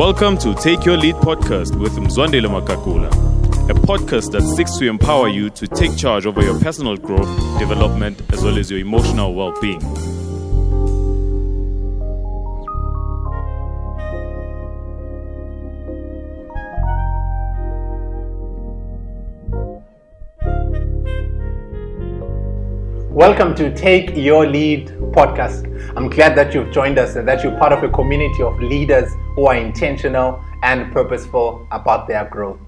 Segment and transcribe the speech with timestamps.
[0.00, 3.08] Welcome to Take Your Lead podcast with Mzwandile Makakula,
[3.70, 7.28] a podcast that seeks to empower you to take charge over your personal growth,
[7.58, 9.80] development, as well as your emotional well being.
[23.20, 25.66] Welcome to Take Your Lead podcast.
[25.94, 29.12] I'm glad that you've joined us and that you're part of a community of leaders
[29.36, 32.58] who are intentional and purposeful about their growth.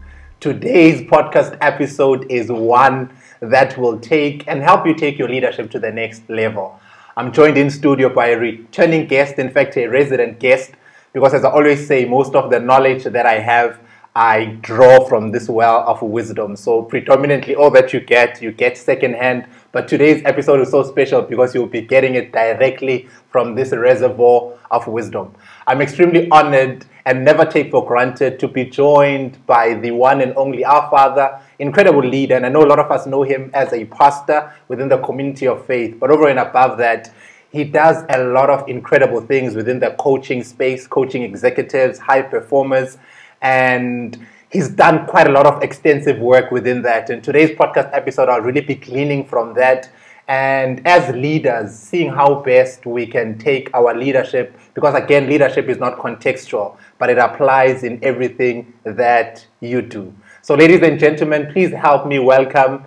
[0.41, 5.79] Today's podcast episode is one that will take and help you take your leadership to
[5.79, 6.79] the next level.
[7.17, 10.73] I'm joined in studio by a returning guest, in fact, a resident guest,
[11.15, 13.81] because as I always say, most of the knowledge that I have
[14.15, 16.55] I draw from this well of wisdom.
[16.55, 19.47] So predominantly all that you get, you get secondhand.
[19.73, 24.53] But today's episode is so special because you'll be getting it directly from this reservoir
[24.71, 25.35] of wisdom.
[25.67, 30.37] I'm extremely honored and never take for granted to be joined by the one and
[30.37, 32.37] only our father, incredible leader.
[32.37, 35.49] And I know a lot of us know him as a pastor within the community
[35.49, 35.99] of faith.
[35.99, 37.15] But over and above that,
[37.51, 42.99] he does a lot of incredible things within the coaching space, coaching executives, high performers
[43.43, 47.11] and he's done quite a lot of extensive work within that.
[47.11, 49.91] And today's podcast episode, I'll really be gleaning from that.
[50.29, 55.79] And as leaders, seeing how best we can take our leadership, because again, leadership is
[55.79, 60.15] not contextual, but it applies in everything that you do.
[60.41, 62.85] So, ladies and gentlemen, please help me welcome.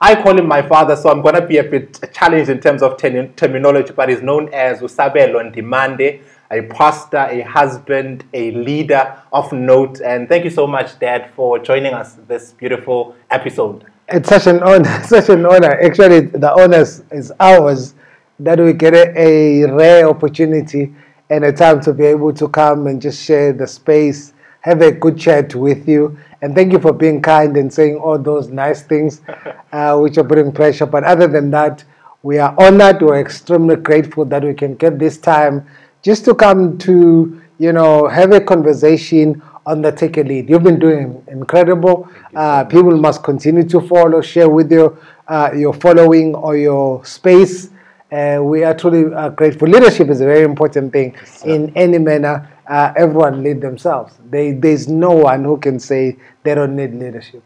[0.00, 2.82] I call him my father, so I'm going to be a bit challenged in terms
[2.82, 6.20] of terminology, but he's known as Usabelo Ndimande
[6.54, 10.00] a pastor, a husband, a leader of note.
[10.00, 13.84] And thank you so much, Dad, for joining us this beautiful episode.
[14.08, 15.72] It's such an honor, such an honor.
[15.80, 17.94] Actually, the honor is ours
[18.38, 20.94] that we get a, a rare opportunity
[21.30, 24.92] and a time to be able to come and just share the space, have a
[24.92, 26.16] good chat with you.
[26.42, 29.22] And thank you for being kind and saying all those nice things,
[29.72, 30.86] uh, which are putting pressure.
[30.86, 31.82] But other than that,
[32.22, 35.66] we are honored, we're extremely grateful that we can get this time
[36.04, 40.50] just to come to, you know, have a conversation on the Take a Lead.
[40.50, 42.08] You've been doing incredible.
[42.36, 44.96] Uh, people must continue to follow, share with you
[45.28, 47.70] uh, your following or your space.
[48.12, 49.66] Uh, we are truly uh, grateful.
[49.66, 51.16] Leadership is a very important thing
[51.46, 52.50] in any manner.
[52.68, 54.14] Uh, everyone lead themselves.
[54.28, 57.42] They, there's no one who can say they don't need leadership.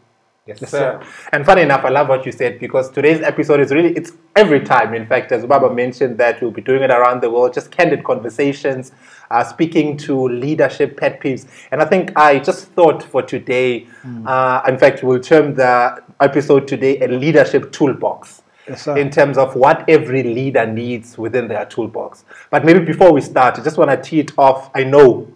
[0.48, 1.02] Yes, yes sir.
[1.30, 4.60] And funny enough, I love what you said because today's episode is really, it's every
[4.60, 4.94] time.
[4.94, 8.02] In fact, as Baba mentioned, that we'll be doing it around the world, just candid
[8.02, 8.92] conversations,
[9.30, 11.46] uh, speaking to leadership pet peeves.
[11.70, 14.26] And I think I just thought for today, mm.
[14.26, 18.42] uh, in fact, we'll term the episode today a leadership toolbox.
[18.66, 22.24] Yes, in terms of what every leader needs within their toolbox.
[22.50, 24.70] But maybe before we start, I just want to tee it off.
[24.74, 25.26] I know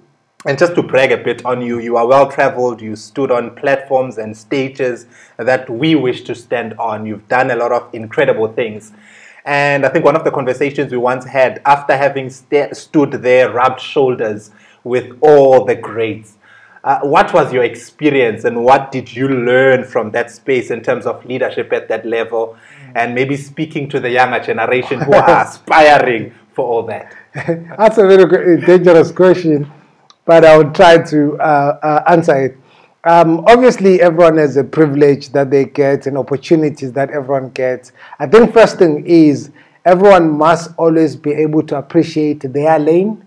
[0.44, 3.54] and just to brag a bit on you, you are well traveled, you stood on
[3.54, 7.06] platforms and stages that we wish to stand on.
[7.06, 8.92] You've done a lot of incredible things.
[9.44, 13.52] And I think one of the conversations we once had after having st- stood there,
[13.52, 14.50] rubbed shoulders
[14.82, 16.36] with all the greats,
[16.82, 21.06] uh, what was your experience and what did you learn from that space in terms
[21.06, 22.56] of leadership at that level?
[22.96, 27.14] And maybe speaking to the younger generation who are aspiring for all that.
[27.78, 29.70] That's a very dangerous question
[30.24, 32.56] but I will try to uh, uh, answer it.
[33.04, 37.92] Um, obviously, everyone has a privilege that they get and opportunities that everyone gets.
[38.20, 39.50] I think first thing is
[39.84, 43.24] everyone must always be able to appreciate their lane,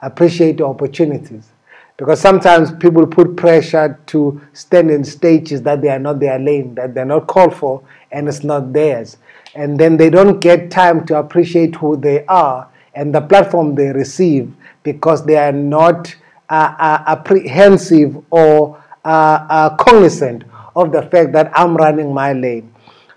[0.00, 1.48] appreciate the opportunities.
[1.96, 6.74] Because sometimes people put pressure to stand in stages that they are not their lane,
[6.76, 7.82] that they're not called for,
[8.12, 9.16] and it's not theirs.
[9.56, 13.88] And then they don't get time to appreciate who they are and the platform they
[13.88, 14.52] receive
[14.82, 16.14] because they are not
[16.50, 20.44] apprehensive or cognizant
[20.74, 22.72] of the fact that I'm running my lane.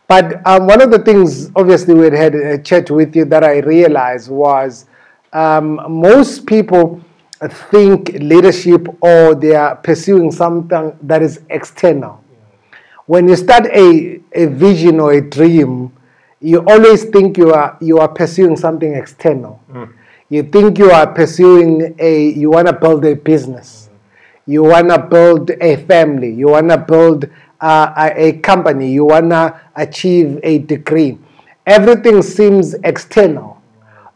[0.07, 3.59] But um, one of the things, obviously, we had a chat with you that I
[3.59, 4.87] realized was
[5.33, 6.99] um, most people
[7.47, 12.23] think leadership or they are pursuing something that is external.
[13.05, 15.93] When you start a, a vision or a dream,
[16.41, 19.61] you always think you are, you are pursuing something external.
[19.71, 19.93] Mm.
[20.29, 23.89] You think you are pursuing a, you want to build a business.
[24.45, 26.31] You want to build a family.
[26.31, 27.25] You want to build
[27.59, 28.91] uh, a, a company.
[28.91, 31.17] You want to achieve a degree.
[31.65, 33.61] Everything seems external.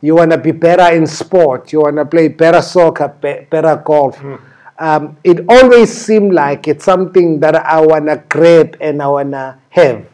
[0.01, 1.71] You want to be better in sport.
[1.73, 4.17] You want to play better soccer, be, better golf.
[4.17, 4.39] Mm.
[4.79, 10.05] um, it always seemed like it's something that I wanna grab and I wanna have,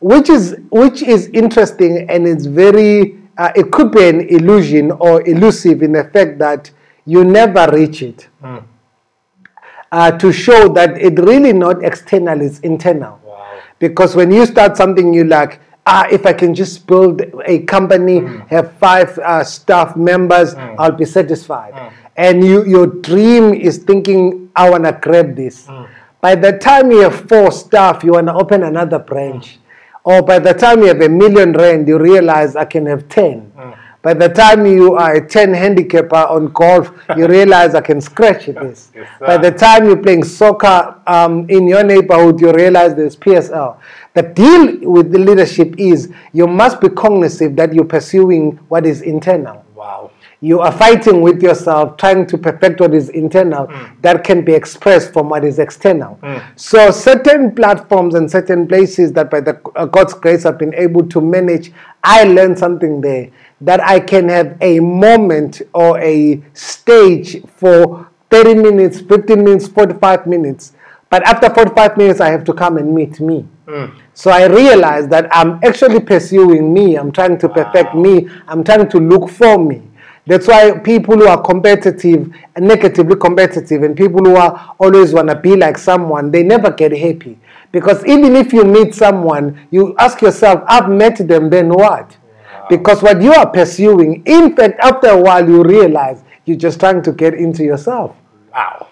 [0.00, 3.18] which is which is interesting and it's very.
[3.38, 6.70] Uh, it could be an illusion or elusive in the fact that
[7.04, 8.28] you never reach it.
[9.92, 13.20] Uh, to show that it really not external, it's internal.
[13.78, 18.20] Because when you start something, you like, ah, if I can just build a company,
[18.48, 21.74] have five uh, staff members, I'll be satisfied.
[22.16, 25.68] And you, your dream is thinking, I wanna grab this.
[26.20, 29.58] By the time you have four staff, you wanna open another branch.
[30.06, 33.52] Or by the time you have a million rand, you realize I can have ten.
[34.02, 38.46] By the time you are a 10 handicapper on golf, you realize I can scratch
[38.46, 38.92] this.
[38.94, 43.80] Yes, By the time you're playing soccer um, in your neighborhood, you realize there's PSL.
[44.14, 49.02] The deal with the leadership is you must be cognizant that you're pursuing what is
[49.02, 49.65] internal.
[50.40, 50.48] Wow.
[50.48, 54.02] You are fighting with yourself, trying to perfect what is internal mm.
[54.02, 56.18] that can be expressed from what is external.
[56.22, 56.42] Mm.
[56.56, 61.06] So, certain platforms and certain places that, by the uh, God's grace, I've been able
[61.08, 61.72] to manage,
[62.04, 63.30] I learned something there
[63.62, 70.26] that I can have a moment or a stage for 30 minutes, 15 minutes, 45
[70.26, 70.72] minutes.
[71.08, 73.46] But after 45 minutes, I have to come and meet me.
[73.66, 73.94] Mm.
[74.12, 76.96] So I realized that I'm actually pursuing me.
[76.96, 78.28] I'm trying to perfect me.
[78.46, 79.82] I'm trying to look for me.
[80.26, 85.28] That's why people who are competitive, and negatively competitive, and people who are always want
[85.28, 87.38] to be like someone, they never get happy.
[87.70, 92.16] Because even if you meet someone, you ask yourself, I've met them, then what?
[92.68, 97.02] Because what you are pursuing, in fact, after a while, you realize you're just trying
[97.02, 98.16] to get into yourself.
[98.52, 98.88] Wow.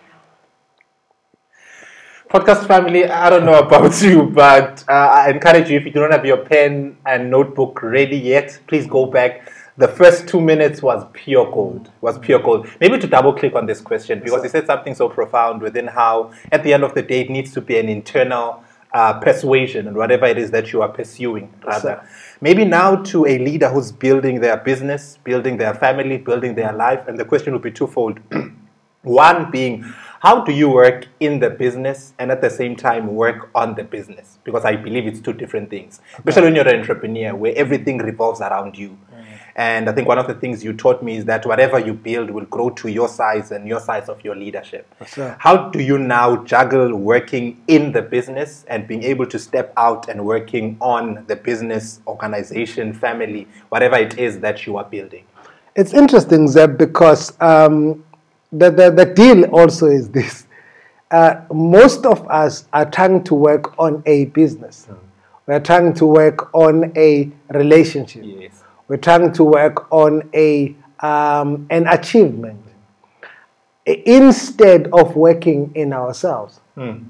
[2.28, 6.00] Podcast family, I don't know about you, but uh, I encourage you if you do
[6.00, 9.48] not have your pen and notebook ready yet, please go back.
[9.76, 11.90] The first two minutes was pure gold.
[12.00, 12.68] Was pure gold.
[12.80, 16.32] Maybe to double click on this question because he said something so profound within how,
[16.52, 18.62] at the end of the day, it needs to be an internal
[18.92, 21.52] uh, persuasion and whatever it is that you are pursuing.
[21.66, 22.06] Rather,
[22.40, 27.08] maybe now to a leader who's building their business, building their family, building their life,
[27.08, 28.20] and the question would be twofold.
[29.02, 29.82] One being,
[30.20, 33.84] how do you work in the business and at the same time work on the
[33.84, 34.38] business?
[34.44, 38.40] Because I believe it's two different things, especially when you're an entrepreneur where everything revolves
[38.40, 38.96] around you.
[39.56, 42.30] And I think one of the things you taught me is that whatever you build
[42.30, 44.92] will grow to your size and your size of your leadership.
[45.06, 45.36] sir.
[45.38, 50.08] How do you now juggle working in the business and being able to step out
[50.08, 55.24] and working on the business, organization, family, whatever it is that you are building?
[55.76, 58.04] It's interesting, Zeb, because um,
[58.50, 60.46] the, the, the deal also is this.
[61.12, 64.88] Uh, most of us are trying to work on a business.
[65.46, 68.24] We're trying to work on a relationship.
[68.24, 68.63] Yes.
[68.88, 72.60] We're trying to work on a, um, an achievement
[73.86, 76.60] instead of working in ourselves.
[76.74, 77.04] Hmm.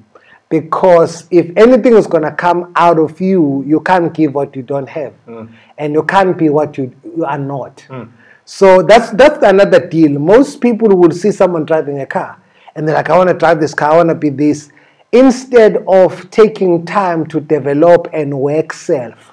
[0.48, 4.62] Because if anything is going to come out of you, you can't give what you
[4.62, 5.46] don't have, hmm.
[5.78, 7.80] and you can't be what you, you are not.
[7.88, 8.04] Hmm.
[8.44, 10.18] So that's that's another deal.
[10.18, 12.40] Most people will see someone driving a car,
[12.76, 13.92] and they're like, "I want to drive this car.
[13.92, 14.70] I want to be this."
[15.12, 19.32] Instead of taking time to develop and work self,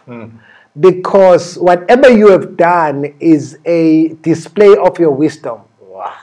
[0.79, 5.61] because whatever you have done is a display of your wisdom.
[5.79, 6.13] Wow.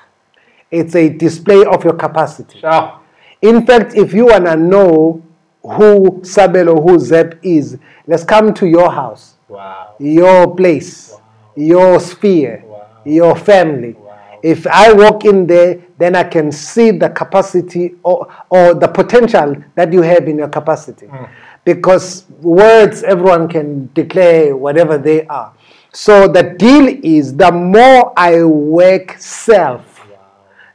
[0.70, 2.60] It's a display of your capacity.
[2.60, 2.98] Sure.
[3.42, 5.22] In fact, if you want to know
[5.62, 9.94] who Sabel or who Zeb is, let's come to your house, Wow.
[9.98, 11.14] your place,
[11.54, 12.64] your sphere,
[13.04, 13.96] your family.
[14.42, 19.56] If I walk in there, then I can see the capacity or, or the potential
[19.74, 21.06] that you have in your capacity.
[21.06, 21.24] Hmm.
[21.68, 25.52] Because words, everyone can declare whatever they are.
[25.92, 30.00] So the deal is the more I work self,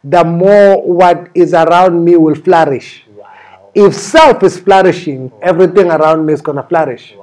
[0.03, 3.05] the more what is around me will flourish.
[3.73, 7.15] If self is flourishing, everything around me is going to flourish.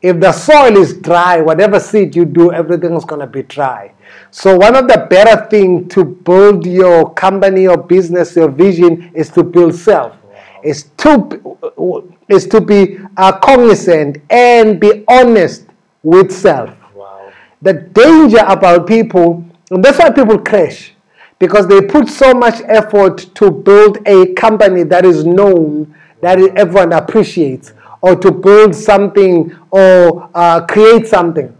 [0.00, 3.94] If the soil is dry, whatever seed you do, everything is going to be dry.
[4.30, 9.28] So one of the better things to build your company, your business, your vision is
[9.30, 10.14] to build self.
[10.62, 15.64] Is to is to be uh, cognizant and be honest
[16.02, 17.30] with self Wow.
[17.62, 20.92] the danger about people, and that's why people crash,
[21.38, 26.92] because they put so much effort to build a company that is known, that everyone
[26.92, 27.72] appreciates,
[28.02, 31.56] or to build something or uh, create something.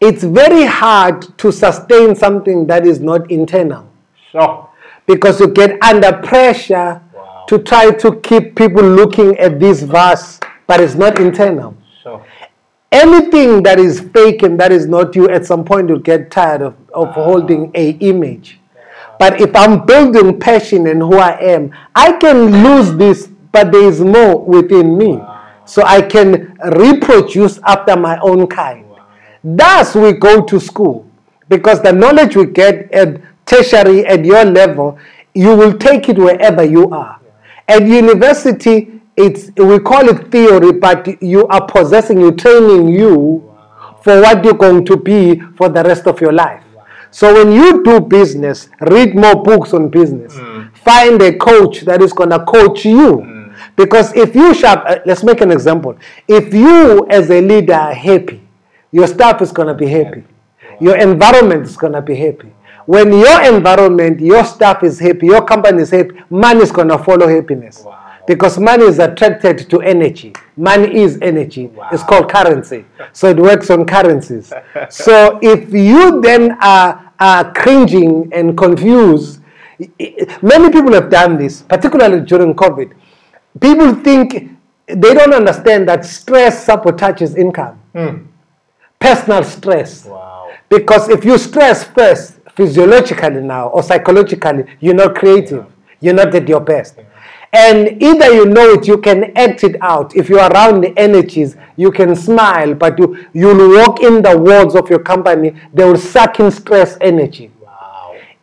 [0.00, 3.86] It's very hard to sustain something that is not internal
[4.32, 4.68] Sure.
[5.06, 7.01] because you get under pressure.
[7.52, 12.24] To try to keep people looking at this verse, but it's not internal Sure.
[12.90, 16.62] anything that is fake and that is not you at some point you'll get tired
[16.62, 17.12] of, of ah.
[17.12, 18.58] holding a image
[19.18, 23.84] But if I'm building passion in who I am, I can lose this, but there
[23.84, 25.20] is more within me.
[25.64, 28.84] So I can reproduce after my own kind.
[29.44, 31.06] Thus, we go to school
[31.48, 34.98] because the knowledge we get at tertiary, at your level,
[35.34, 37.21] you will take it wherever you are.
[37.68, 43.48] At university, it's we call it theory, but you are possessing, you training you
[44.02, 46.64] for what you're going to be for the rest of your life.
[47.10, 50.34] So when you do business, read more books on business.
[50.82, 53.52] Find a coach that is going to coach you.
[53.76, 55.96] Because if you sharp, uh, let's make an example.
[56.26, 58.40] If you as a leader are happy,
[58.90, 60.24] your staff is going to be happy.
[60.80, 62.52] Your environment is going to be happy.
[62.86, 66.98] When your environment, your staff is happy, your company is happy, money is going to
[66.98, 67.84] follow happiness.
[68.26, 70.32] Because money is attracted to energy.
[70.56, 71.70] Money is energy.
[71.90, 72.84] It's called currency.
[73.12, 74.52] So it works on currencies.
[74.90, 79.40] so if you then are, are cringing and confused,
[80.40, 82.92] many people have done this, particularly during COVID.
[83.60, 84.50] People think
[84.86, 87.80] they don't understand that stress sabotages income.
[87.92, 88.26] Hmm.
[89.00, 90.08] Personal stress.
[90.68, 95.66] Because if you stress first, physiologically now or psychologically, you're not creative.
[96.00, 96.98] You're not at your best.
[97.52, 100.16] And either you know it, you can act it out.
[100.16, 104.74] If you're around the energies, you can smile, but you, you'll walk in the walls
[104.74, 107.51] of your company, they will suck in stress energy.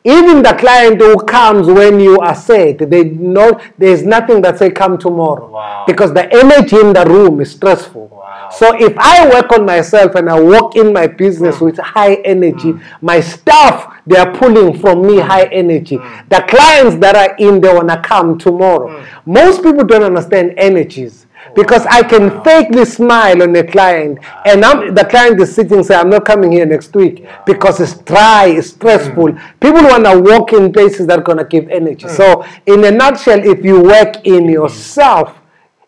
[0.05, 4.71] Even the client who comes when you are sad, they know there's nothing that say
[4.71, 5.49] come tomorrow.
[5.51, 5.83] Wow.
[5.85, 8.09] Because the energy in the room is stressful.
[8.51, 12.73] So if I work on myself and I work in my business with high energy,
[12.73, 12.81] mm.
[13.01, 15.27] my staff they are pulling from me mm.
[15.27, 15.97] high energy.
[15.97, 16.29] Mm.
[16.29, 19.05] The clients that are in they wanna come tomorrow.
[19.25, 21.27] Most people don't understand energies.
[21.55, 25.95] Because I can fakely smile on a client, and I'm, the client is sitting say,
[25.95, 30.53] "I'm not coming here next week because it's dry, it's stressful." People want to walk
[30.53, 32.07] in places that are gonna give energy.
[32.07, 35.35] So, in a nutshell, if you work in yourself,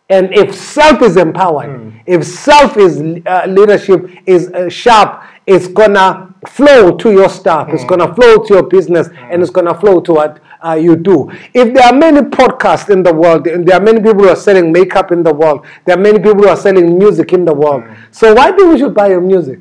[0.08, 6.31] and if self is empowered, if self is uh, leadership is uh, sharp, it's gonna
[6.48, 10.12] flow to your staff, it's gonna flow to your business, and it's gonna flow to
[10.12, 11.30] what uh, you do.
[11.54, 14.36] If there are many podcasts in the world, and there are many people who are
[14.36, 17.54] selling makeup in the world, there are many people who are selling music in the
[17.54, 17.84] world.
[18.10, 19.60] So why people should buy your music?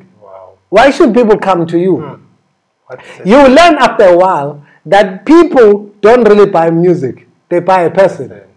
[0.70, 2.22] Why should people come to you?
[3.26, 7.92] You will learn after a while that people don't really buy music; they buy a
[7.92, 8.51] person.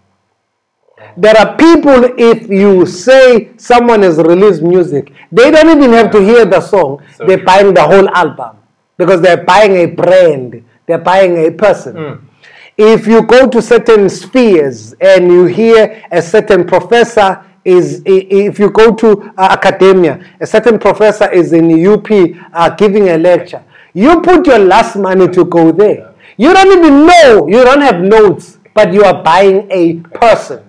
[1.16, 6.20] There are people, if you say someone has released music, they don't even have to
[6.20, 8.56] hear the song, they're buying the whole album
[8.96, 12.28] because they're buying a brand, they're buying a person.
[12.76, 18.70] If you go to certain spheres and you hear a certain professor is, if you
[18.70, 22.08] go to uh, academia, a certain professor is in UP
[22.52, 23.62] uh, giving a lecture,
[23.94, 26.12] you put your last money to go there.
[26.36, 30.64] You don't even know, you don't have notes, but you are buying a person.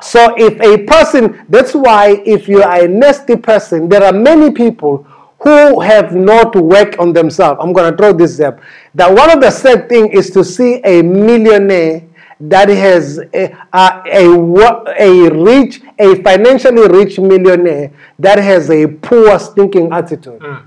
[0.00, 4.50] So if a person, that's why if you are a nasty person, there are many
[4.52, 5.06] people
[5.40, 7.60] who have not worked on themselves.
[7.62, 8.60] I'm going to throw this up.
[8.94, 12.04] That one of the sad thing is to see a millionaire
[12.40, 19.38] that has a, a, a, a rich, a financially rich millionaire that has a poor
[19.38, 20.40] stinking attitude.
[20.42, 20.66] Hmm.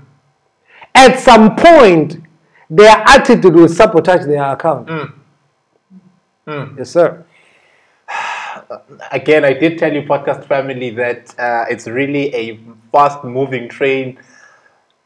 [0.94, 2.18] At some point,
[2.68, 4.88] their attitude will sabotage their account.
[4.88, 5.04] Hmm.
[6.46, 6.78] Hmm.
[6.78, 7.24] Yes, sir.
[9.10, 12.58] Again, I did tell you, podcast family, that uh, it's really a
[12.90, 14.18] fast moving train.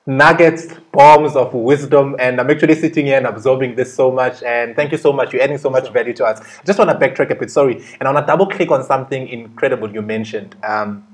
[0.08, 4.42] Nuggets, bombs of wisdom, and I'm actually sitting here and absorbing this so much.
[4.44, 5.32] And thank you so much.
[5.32, 6.40] You're adding so much value to us.
[6.40, 8.85] I just want to backtrack a bit, sorry, and I want to double click on
[8.85, 10.54] something incredible you mentioned.
[10.62, 11.04] Um,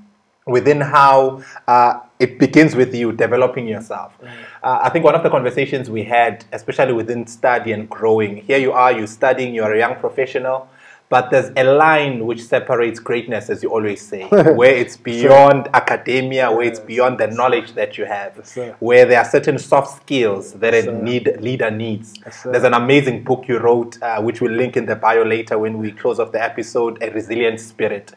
[0.45, 4.13] within how uh, it begins with you developing yourself.
[4.61, 8.57] Uh, I think one of the conversations we had, especially within study and growing, here
[8.57, 10.69] you are, you're studying, you're a young professional,
[11.13, 16.51] but there's a line which separates greatness, as you always say, where it's beyond academia,
[16.51, 18.75] where it's beyond the knowledge that you have, sir.
[18.79, 22.15] where there are certain soft skills that a need, leader needs.
[22.43, 25.77] There's an amazing book you wrote, uh, which we'll link in the bio later when
[25.77, 28.11] we close off the episode, A Resilient Spirit.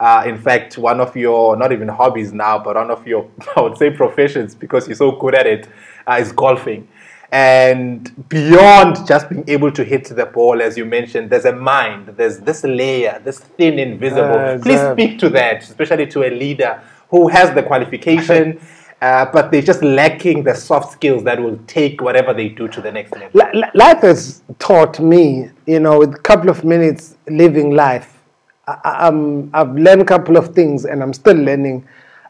[0.00, 3.60] Uh, in fact, one of your, not even hobbies now, but one of your, I
[3.60, 5.68] would say, professions, because you're so good at it,
[6.06, 6.88] uh, is golfing.
[7.30, 12.08] And beyond just being able to hit the ball, as you mentioned, there's a mind,
[12.16, 14.38] there's this layer, this thin invisible.
[14.38, 18.58] Uh, Please speak to that, especially to a leader who has the qualification,
[19.02, 22.80] uh, but they're just lacking the soft skills that will take whatever they do to
[22.80, 23.28] the next level.
[23.34, 28.18] Li- li- life has taught me, you know, with a couple of minutes living life,
[28.66, 31.86] I, I'm, I've learned a couple of things and I'm still learning.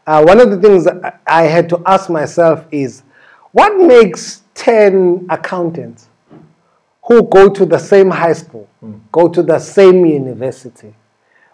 [0.08, 0.88] Uh, one of the things
[1.26, 3.02] I had to ask myself is
[3.52, 6.08] what makes 10 accountants
[7.04, 8.98] who go to the same high school, hmm.
[9.12, 10.92] go to the same university,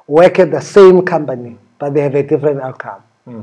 [0.07, 3.03] work at the same company, but they have a different outcome.
[3.25, 3.43] Hmm.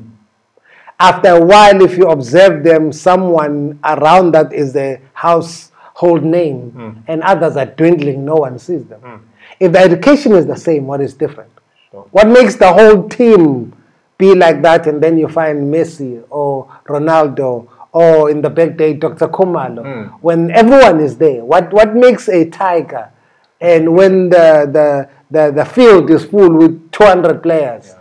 [0.99, 6.91] After a while, if you observe them, someone around that is a household name, hmm.
[7.07, 9.27] and others are dwindling, no one sees them.
[9.59, 11.51] If the education is the same, what is different?
[11.91, 13.75] What makes the whole team
[14.17, 18.93] be like that, and then you find Messi or Ronaldo or in the back day
[18.93, 19.27] Dr.
[19.27, 19.83] Khumalo,
[20.21, 23.11] when everyone is there, what, what makes a tiger?
[23.59, 27.93] And when the, the, the, the field is full with 200 players,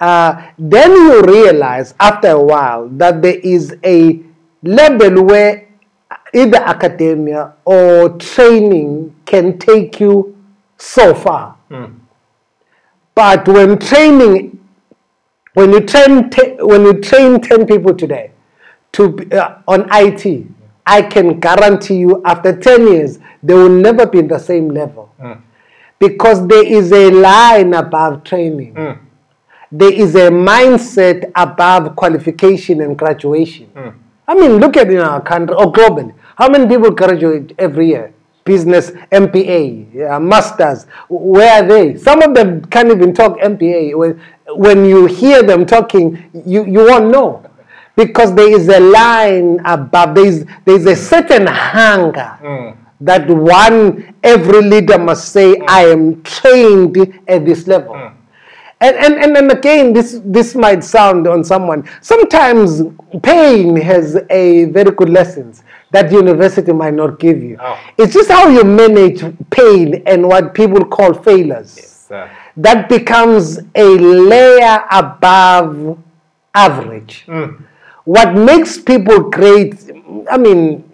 [0.00, 4.20] uh, then you realize after a while that there is a
[4.62, 5.68] level where
[6.34, 10.36] either academia or training can take you
[10.78, 11.56] so far.
[13.14, 14.58] But when training,
[15.54, 18.31] when you train, te- when you train 10 people today
[18.92, 20.46] to be, uh, on IT,
[20.86, 25.12] I can guarantee you after 10 years, they will never be in the same level.
[25.20, 25.32] Hmm.
[25.98, 28.74] Because there is a line above training.
[28.74, 28.92] Hmm.
[29.70, 33.66] There is a mindset above qualification and graduation.
[33.68, 33.88] Hmm.
[34.26, 36.14] I mean, look at in our country or globally.
[36.36, 38.12] How many people graduate every year?
[38.44, 40.86] Business, MPA, yeah, masters.
[41.08, 41.96] Where are they?
[41.96, 43.96] Some of them can't even talk MPA.
[43.96, 47.48] When, when you hear them talking, you, you won't know.
[47.96, 52.76] Because there is a line above, there is, there is a certain hunger mm.
[53.00, 55.64] that one, every leader must say, mm.
[55.68, 56.96] I am trained
[57.28, 57.94] at this level.
[57.94, 58.14] Mm.
[58.80, 61.88] And, and, and, and again, this, this might sound on someone.
[62.00, 62.82] Sometimes
[63.22, 67.58] pain has a very good lessons that university might not give you.
[67.60, 67.78] Oh.
[67.96, 71.70] It's just how you manage pain and what people call failures.
[72.08, 72.28] sir.
[72.56, 75.98] That becomes a layer above
[76.54, 77.24] average.
[78.04, 79.74] What makes people great,
[80.30, 80.88] I mean,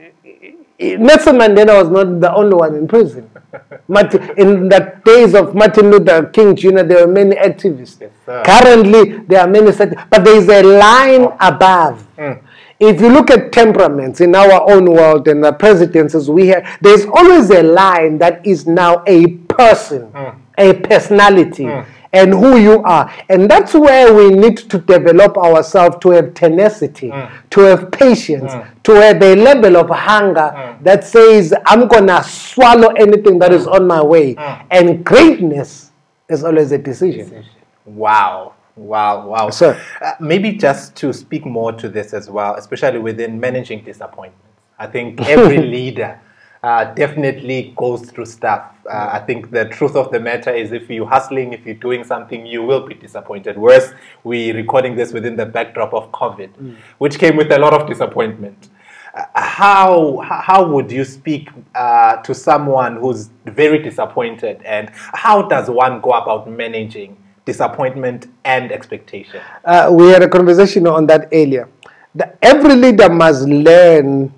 [0.79, 3.31] Nelson Mandela was not the only one in prison.
[3.89, 7.99] Martin, in the days of Martin Luther King Jr., there were many activists.
[8.27, 8.43] sir.
[8.45, 11.37] Currently, there are many, such- but there is a line oh.
[11.41, 12.07] above.
[12.17, 12.43] Mm.
[12.81, 17.07] If you look at temperaments in our own world and the presidencies we have, there's
[17.07, 20.37] always a line that is now a person, mm.
[20.59, 21.85] a personality, mm.
[22.13, 23.13] And who you are.
[23.29, 27.31] And that's where we need to develop ourselves to have tenacity, mm.
[27.51, 28.83] to have patience, mm.
[28.85, 30.83] to have a level of hunger mm.
[30.85, 34.37] that says, I'm going to swallow anything that is on my way.
[34.71, 35.91] And greatness
[36.29, 37.45] is always a decision.
[37.85, 38.55] Wow.
[38.77, 39.51] Wow, wow.
[39.51, 44.45] So, Uh, maybe just to speak more to this as well, especially within managing disappointments.
[44.79, 46.21] I think every leader
[46.63, 48.73] uh, definitely goes through stuff.
[48.91, 52.05] Uh, I think the truth of the matter is if you're hustling, if you're doing
[52.05, 53.57] something, you will be disappointed.
[53.57, 53.93] Worse,
[54.25, 58.71] we're recording this within the backdrop of COVID, which came with a lot of disappointment.
[59.15, 65.71] Uh, how how would you speak uh, to someone who's very disappointed, and how does
[65.71, 69.41] one go about managing disappointment and expectation?
[69.65, 71.69] uh, we had a conversation on that earlier.
[72.15, 74.33] The, every leader must learn.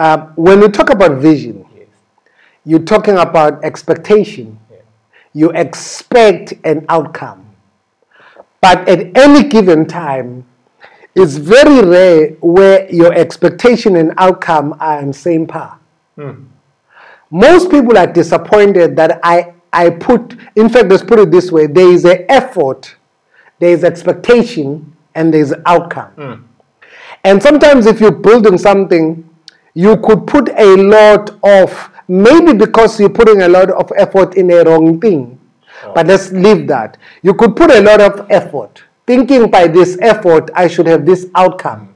[0.00, 1.86] Uh, when you talk about vision, Yes.
[2.64, 4.58] you're talking about expectation.
[5.34, 7.44] You expect an outcome.
[8.62, 10.46] But at any given time,
[11.14, 15.78] it's very rare where your expectation and outcome are in same par.
[17.30, 21.66] Most people are disappointed that I, I put, in fact, let's put it this way
[21.66, 22.96] there is an effort,
[23.58, 26.46] there is expectation, and there is outcome.
[27.22, 29.29] And sometimes, if you're building something,
[29.80, 34.50] you could put a lot of, maybe because you're putting a lot of effort in
[34.50, 35.38] a wrong thing.
[35.82, 35.92] Oh.
[35.94, 36.98] But let's leave that.
[37.22, 41.28] You could put a lot of effort, thinking by this effort, I should have this
[41.34, 41.94] outcome.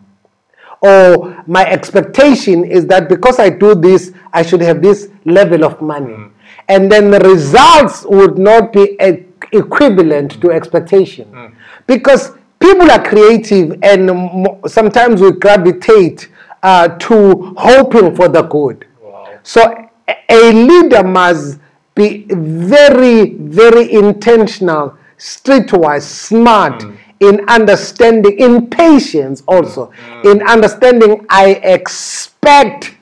[0.80, 5.82] Or my expectation is that because I do this, I should have this level of
[5.82, 6.14] money.
[6.14, 6.30] Mm.
[6.68, 8.96] And then the results would not be
[9.52, 11.30] equivalent to expectation.
[11.30, 11.54] Mm.
[11.86, 14.10] Because people are creative and
[14.66, 16.28] sometimes we gravitate
[16.64, 18.86] uh, to hoping for the good.
[19.42, 19.60] So
[20.08, 21.58] a- a leader must
[21.94, 26.82] be very, very intentional, streetwise, smart
[27.20, 29.90] in understanding, in patience also,
[30.24, 32.96] in understanding I expect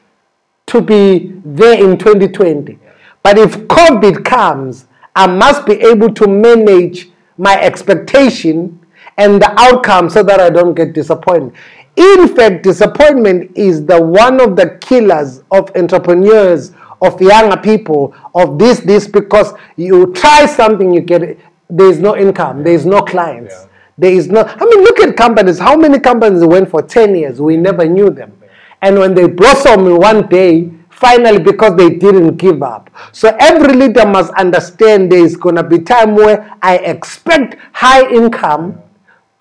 [0.66, 2.78] to be there in 2020.
[3.22, 8.78] But if COVID comes, I must be able to manage my expectation
[9.16, 11.52] and the outcome so that I don't get disappointed.
[11.96, 18.58] In fact, disappointment is the one of the killers of entrepreneurs, of younger people, of
[18.58, 21.40] this, this, because you try something, you get it.
[21.68, 23.54] There is no income, there is no clients.
[23.54, 23.66] Yeah.
[23.98, 25.58] There is no, I mean, look at companies.
[25.58, 27.40] How many companies went for 10 years?
[27.40, 28.32] We never knew them.
[28.80, 32.88] And when they blossom in one day, finally because they didn't give up.
[33.12, 38.08] So every leader must understand there is going to be time where I expect high
[38.08, 38.80] income,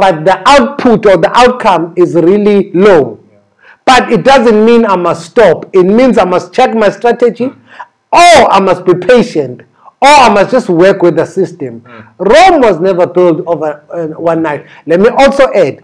[0.01, 3.19] but the output or the outcome is really low.
[3.85, 5.69] But it doesn't mean I must stop.
[5.75, 9.61] It means I must check my strategy or I must be patient
[10.01, 11.83] or I must just work with the system.
[12.17, 14.65] Rome was never built over uh, one night.
[14.87, 15.83] Let me also add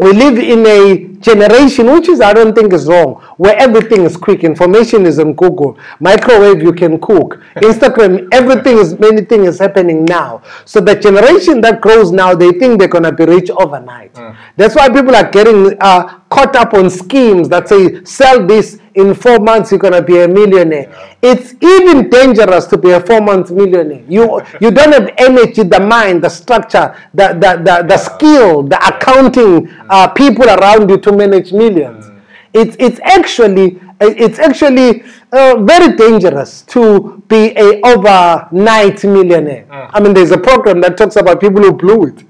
[0.00, 4.16] we live in a generation which is i don't think is wrong where everything is
[4.18, 4.44] quick.
[4.44, 5.78] Information is on google.
[5.98, 7.40] Microwave you can cook.
[7.56, 10.42] Instagram everything is many things is happening now.
[10.64, 14.14] So the generation that grows now they think they're going to be rich overnight.
[14.56, 19.14] That's why people are getting uh, caught up on schemes that say sell this in
[19.14, 21.16] four months you're going to be a millionaire.
[21.22, 24.04] It's even dangerous to be a four month millionaire.
[24.08, 28.78] You you don't have energy the mind the structure the the the, the skill the
[28.86, 32.06] accounting uh, people around you to manage millions.
[32.52, 39.66] It's it's actually it's actually uh, very dangerous to be a overnight millionaire.
[39.70, 42.24] I mean there's a program that talks about people who blew it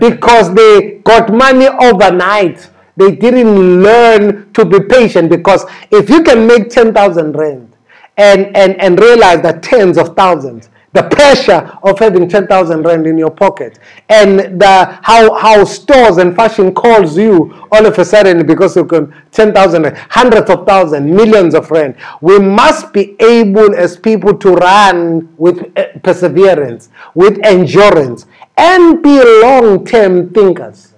[0.00, 6.46] because they got money overnight they didn't learn to be patient because if you can
[6.46, 7.76] make 10,000 rand
[8.16, 13.18] and, and, and realize that tens of thousands, the pressure of having 10,000 rand in
[13.18, 18.46] your pocket and the, how, how stores and fashion calls you all of a sudden
[18.46, 21.96] because you can 10,000, hundreds of thousands, millions of rand.
[22.20, 28.26] We must be able as people to run with uh, perseverance, with endurance,
[28.56, 30.93] and be long-term thinkers.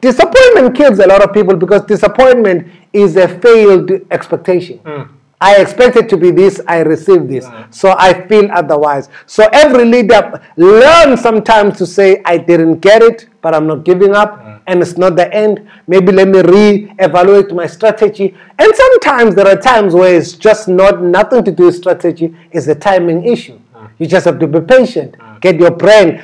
[0.00, 4.78] Disappointment kills a lot of people because disappointment is a failed expectation.
[4.78, 5.14] Hmm.
[5.42, 7.46] I expected to be this, I received this.
[7.46, 7.70] Hmm.
[7.70, 9.08] So I feel otherwise.
[9.26, 14.14] So every leader learn sometimes to say, I didn't get it, but I'm not giving
[14.14, 14.56] up, hmm.
[14.66, 15.68] and it's not the end.
[15.86, 18.34] Maybe let me re-evaluate my strategy.
[18.58, 22.66] And sometimes there are times where it's just not nothing to do with strategy, it's
[22.68, 23.58] a timing issue.
[23.98, 25.14] You just have to be patient.
[25.42, 26.22] Get your brain.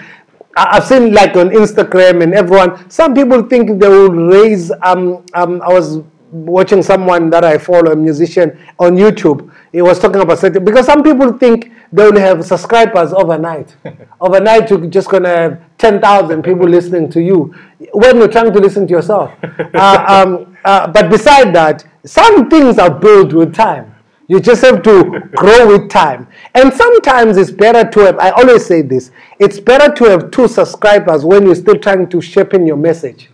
[0.57, 2.89] I've seen like on Instagram and everyone.
[2.91, 4.73] Some people think they will raise.
[4.83, 9.53] Um, um, I was watching someone that I follow, a musician on YouTube.
[9.71, 13.77] He was talking about certain because some people think they will have subscribers overnight.
[14.21, 17.55] overnight, you're just gonna have ten thousand people listening to you
[17.93, 19.33] when you're trying to listen to yourself.
[19.75, 23.95] Uh, um, uh, but beside that, some things are built with time.
[24.29, 26.27] You just have to grow with time.
[26.55, 30.49] And sometimes it's better to have, I always say this, it's better to have two
[30.49, 33.31] subscribers when you're still trying to shape in your message.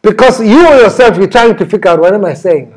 [0.00, 2.74] Because you yourself, you're trying to figure out what am I saying?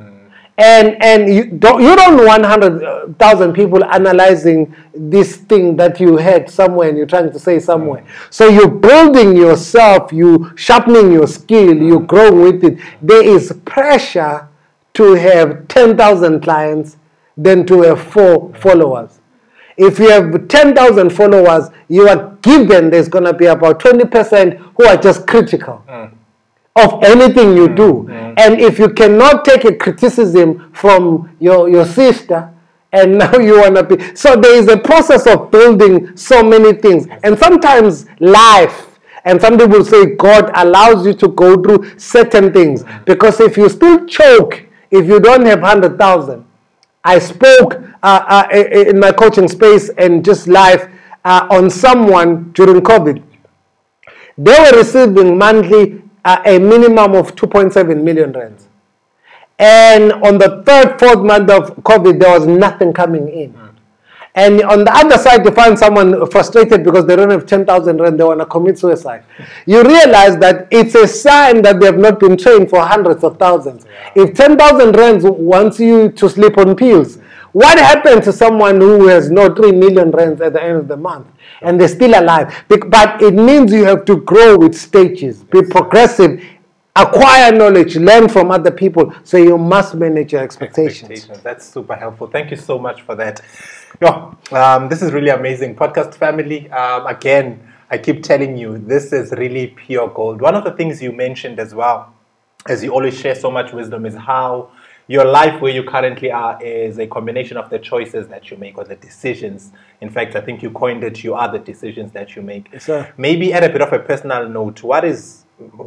[0.58, 6.50] And, and you don't, you don't want 100,000 people analyzing this thing that you had
[6.50, 8.04] somewhere and you're trying to say somewhere.
[8.30, 12.80] So you're building yourself, you sharpening your skill, you growing with it.
[13.02, 14.48] There is pressure
[14.96, 16.98] to have 10,000 clients
[17.38, 19.20] than to have four followers.
[19.78, 24.86] If you have 10,000 followers, you are given there's going to be about 20% who
[24.86, 26.12] are just critical mm.
[26.76, 27.94] of anything you mm, do.
[28.10, 28.34] Mm.
[28.38, 32.52] And if you cannot take a criticism from your, your sister,
[32.94, 34.16] and now you want to be.
[34.16, 37.08] So there is a process of building so many things.
[37.24, 42.84] And sometimes life, and some people say God allows you to go through certain things.
[43.06, 46.46] Because if you still choke, if you don't have 100,000,
[47.04, 50.90] I spoke uh, uh, in my coaching space and just live
[51.26, 53.24] uh, on someone during COVID.
[54.38, 58.68] They were receiving monthly uh, a minimum of 2.7 million rands.
[59.58, 63.61] And on the third, fourth month of COVID, there was nothing coming in.
[64.34, 68.20] And on the other side, you find someone frustrated because they don't have 10,000 rand,
[68.20, 69.26] they want to commit suicide.
[69.66, 73.38] You realize that it's a sign that they have not been trained for hundreds of
[73.38, 73.86] thousands.
[74.16, 77.18] If 10,000 rands wants you to sleep on pills,
[77.52, 80.96] what happened to someone who has no 3 million rands at the end of the
[80.96, 81.28] month
[81.62, 82.64] and they're still alive?
[82.70, 86.42] But it means you have to grow with stages, be progressive,
[86.96, 89.14] acquire knowledge, learn from other people.
[89.24, 91.12] So you must manage your expectations.
[91.12, 91.44] expectations.
[91.44, 92.28] That's super helpful.
[92.28, 93.42] Thank you so much for that.
[94.00, 95.76] Yeah, um, this is really amazing.
[95.76, 100.40] Podcast family, um, again, I keep telling you, this is really pure gold.
[100.40, 102.14] One of the things you mentioned as well,
[102.68, 104.72] as you always share so much wisdom, is how
[105.08, 108.78] your life where you currently are is a combination of the choices that you make
[108.78, 109.72] or the decisions.
[110.00, 112.70] In fact, I think you coined it, you are the decisions that you make.
[112.72, 113.14] Yes, sir.
[113.18, 115.44] Maybe at a bit of a personal note, what is,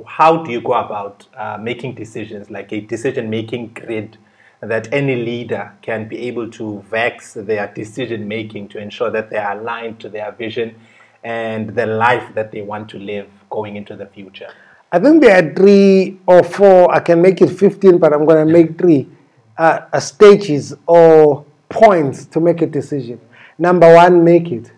[0.06, 4.18] how do you go about uh, making decisions, like a decision making grid
[4.66, 9.37] that any leader can be able to vex their decision making to ensure that they
[9.38, 10.74] are aligned to their vision
[11.22, 14.50] and the life that they want to live going into the future?
[14.92, 16.94] I think there are three or four.
[16.94, 19.09] I can make it 15, but I'm going to make three.
[19.57, 23.20] uh, uh, stages or points to make a decision.
[23.59, 24.72] Number one, make it.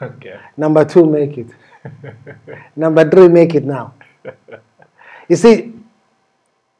[0.00, 0.38] Okay.
[0.56, 1.48] Number two, make it.
[2.76, 3.94] Number three, make it now.
[5.28, 5.72] You see,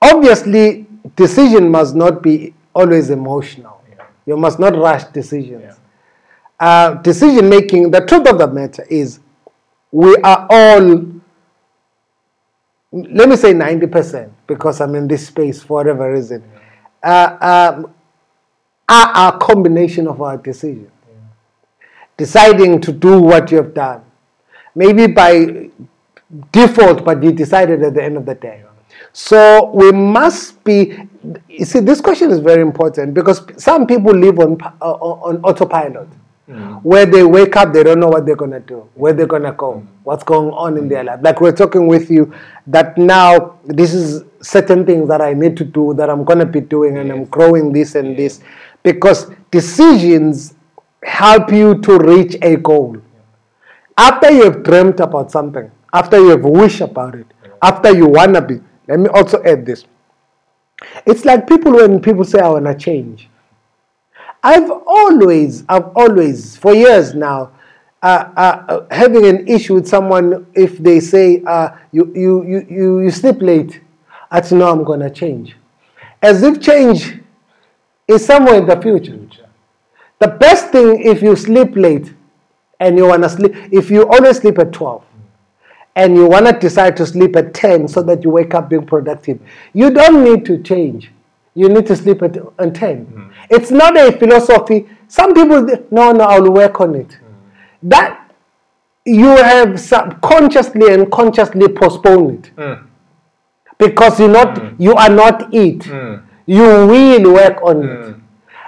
[0.00, 3.82] obviously, decision must not be always emotional.
[3.90, 4.06] Yeah.
[4.26, 5.62] You must not rush decisions.
[5.62, 5.74] Yeah.
[6.60, 9.20] Uh, decision making, the truth of the matter is,
[9.90, 11.04] we are all,
[12.92, 16.42] let me say 90%, because I'm in this space for whatever reason,
[17.02, 17.94] uh, um,
[18.88, 20.92] are a combination of our decisions
[22.16, 24.04] deciding to do what you have done.
[24.74, 25.70] Maybe by
[26.50, 28.64] default, but you decided at the end of the day.
[29.12, 31.08] So we must be.
[31.48, 36.08] You see, this question is very important because some people live on uh, on autopilot,
[36.82, 39.86] where they wake up, they don't know what they're gonna do, where they're gonna go,
[40.02, 41.20] what's going on in their life.
[41.22, 42.32] Like we're talking with you,
[42.66, 46.60] that now this is certain things that I need to do, that I'm gonna be
[46.60, 48.40] doing, and I'm growing this and this,
[48.82, 50.54] because decisions
[51.04, 52.96] help you to reach a goal.
[53.96, 57.26] After you have dreamt about something, after you have wished about it,
[57.60, 59.84] after you wanna be, let me also add this.
[61.06, 63.28] It's like people when people say I wanna change.
[64.42, 67.52] I've always, I've always, for years now,
[68.02, 72.66] uh, uh, uh, having an issue with someone if they say uh, you, you, you,
[72.68, 73.80] you, you sleep late,
[74.30, 75.56] I say no, I'm gonna change,
[76.20, 77.20] as if change
[78.08, 79.18] is somewhere in the future.
[80.18, 82.12] The best thing if you sleep late
[82.80, 85.04] and you wanna sleep, if you always sleep at twelve
[85.94, 89.40] and you wanna decide to sleep at ten so that you wake up being productive,
[89.72, 91.11] you don't need to change.
[91.55, 93.05] You need to sleep at, at 10.
[93.05, 93.28] Hmm.
[93.50, 94.88] It's not a philosophy.
[95.07, 97.12] Some people, no, no, I'll work on it.
[97.12, 97.88] Hmm.
[97.90, 98.33] That
[99.05, 102.87] you have subconsciously and consciously postponed it hmm.
[103.78, 105.87] because you not you are not it.
[106.46, 108.16] You will work on it.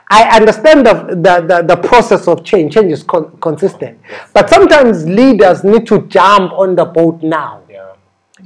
[0.09, 2.75] I understand the, the, the, the process of change.
[2.75, 3.99] Change is con- consistent,
[4.33, 7.63] but sometimes leaders need to jump on the boat now.
[7.71, 7.95] Yeah.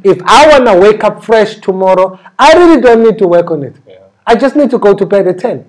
[0.05, 3.64] If I want to wake up fresh tomorrow, I really don't need to work on
[3.64, 3.77] it.
[3.87, 3.99] Yeah.
[4.27, 5.66] I just need to go to bed at 10.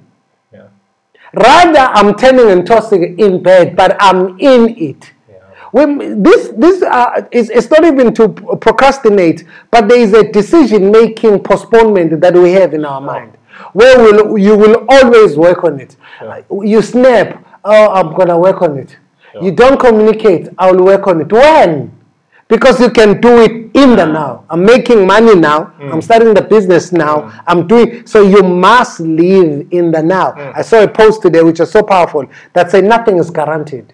[0.53, 0.67] Yeah.
[1.33, 5.13] Rather, I'm turning and tossing in bed, but I'm in it.
[5.71, 10.91] When this this uh, is it's not even to procrastinate, but there is a decision
[10.91, 13.37] making postponement that we have in our mind,
[13.73, 15.95] where will you will always work on it.
[16.51, 18.97] You snap, oh, I'm gonna work on it.
[19.41, 21.31] You don't communicate, I will work on it.
[21.31, 21.91] When?
[22.49, 24.43] Because you can do it in the now.
[24.49, 25.65] I'm making money now.
[25.79, 25.93] Mm.
[25.93, 27.21] I'm starting the business now.
[27.21, 27.43] Mm.
[27.45, 28.23] I'm doing so.
[28.23, 30.31] You must live in the now.
[30.31, 30.53] Mm.
[30.55, 33.93] I saw a post today which is so powerful that said nothing is guaranteed.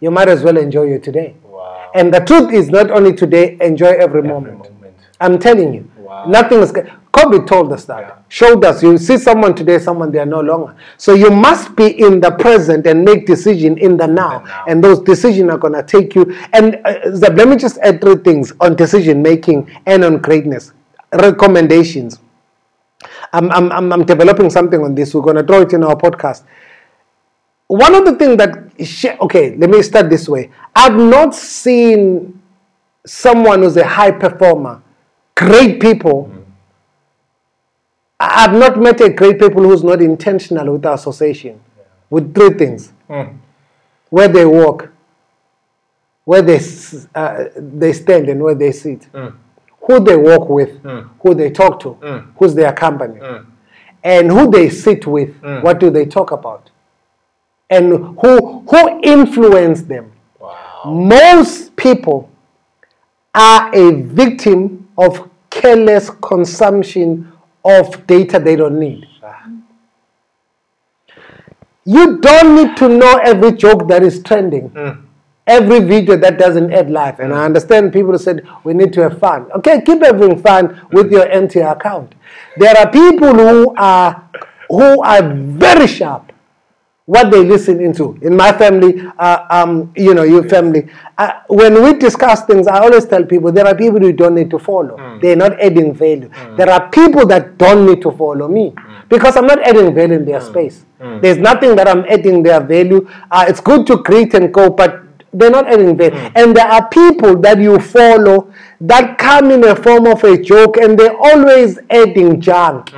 [0.00, 1.34] You might as well enjoy your today.
[1.44, 1.90] Wow.
[1.94, 4.58] And the truth is, not only today, enjoy every, moment.
[4.60, 4.94] moment.
[5.20, 6.24] I'm telling you, Wow.
[6.26, 6.72] nothing is.
[7.12, 8.00] COVID told us that.
[8.00, 8.16] Yeah.
[8.28, 8.82] Showed us.
[8.82, 10.76] You see someone today, someone they are no longer.
[10.96, 14.40] So you must be in the present and make decision in the now.
[14.40, 14.64] now.
[14.68, 16.32] And those decisions are gonna take you.
[16.52, 20.72] And uh, let me just add three things on decision making and on greatness.
[21.12, 22.20] Recommendations.
[23.32, 25.14] I'm, I'm, I'm, I'm developing something on this.
[25.14, 26.44] We're gonna draw it in our podcast
[27.70, 32.42] one of the things that okay let me start this way i've not seen
[33.06, 34.82] someone who's a high performer
[35.36, 36.32] great people
[38.20, 41.58] I- i've not met a great people who's not intentional with association
[42.10, 42.92] with three things.
[43.08, 43.38] Mm.
[44.10, 44.88] Where they walk
[46.24, 46.60] where they
[47.14, 49.10] uh, they stand and where they sit.
[49.12, 49.34] Mm.
[49.82, 51.08] Who they walk with mm.
[51.20, 51.94] who they talk to
[52.36, 53.20] who's their company.
[54.02, 56.70] And who they sit with what do they talk about?
[57.68, 60.12] And who who influence them.
[60.38, 60.82] Wow.
[60.84, 62.30] Most people
[63.34, 67.32] are a victim of careless consumption
[67.64, 69.06] of data they don't need.
[71.84, 74.68] You don't need to know every joke that is trending.
[74.68, 75.06] Hmm.
[75.46, 77.18] Every video that doesn't add life.
[77.18, 79.50] And I understand people said we need to have fun.
[79.56, 81.14] Okay, keep having fun with hmm.
[81.14, 82.14] your empty account.
[82.56, 84.30] There are people who are
[84.68, 86.32] who are very sharp
[87.10, 88.16] what they listen into.
[88.22, 92.78] In my family, uh, um, you know, your family, uh, when we discuss things, I
[92.78, 94.96] always tell people there are people who don't need to follow.
[95.20, 96.30] They're not adding value.
[96.56, 98.74] There are people that don't need to follow me
[99.08, 100.84] because I'm not adding value in their space.
[101.20, 103.08] There's nothing that I'm adding their value.
[103.30, 106.16] Uh, it's good to greet and go, but they're not adding value.
[106.36, 110.76] And there are people that you follow that come in a form of a joke
[110.76, 112.92] and they're always adding junk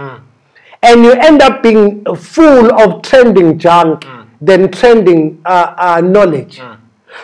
[0.83, 4.05] and you end up being full of trending junk
[4.41, 6.61] than trending uh, uh, knowledge.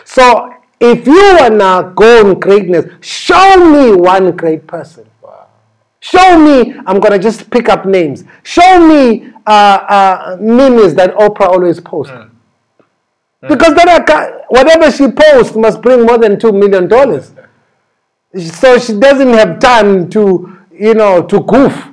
[0.05, 5.05] So if you wanna go on greatness, show me one great person.
[5.21, 5.47] Wow.
[5.99, 8.23] Show me, I'm gonna just pick up names.
[8.43, 12.13] Show me uh, uh, memes that Oprah always posts.
[13.41, 17.31] Because that account, whatever she posts must bring more than two million dollars.
[18.37, 21.88] So she doesn't have time to, you know, to goof.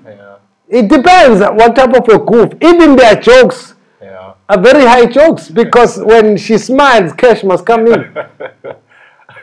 [0.68, 0.78] Yeah.
[0.78, 2.52] It depends what type of a goof.
[2.60, 4.34] Even their jokes Yeah.
[4.48, 8.14] are very high jokes because when she smiles, cash must come in.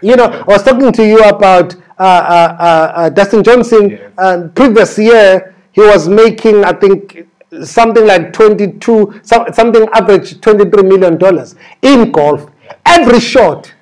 [0.02, 3.92] You know, I was talking to you about uh, uh, uh, uh, Dustin Johnson.
[3.92, 4.12] Yes.
[4.18, 7.26] Uh, previous year, he was making, I think,
[7.64, 12.46] something like 22, some, something average 23 million dollars in golf.
[12.86, 13.74] Every shot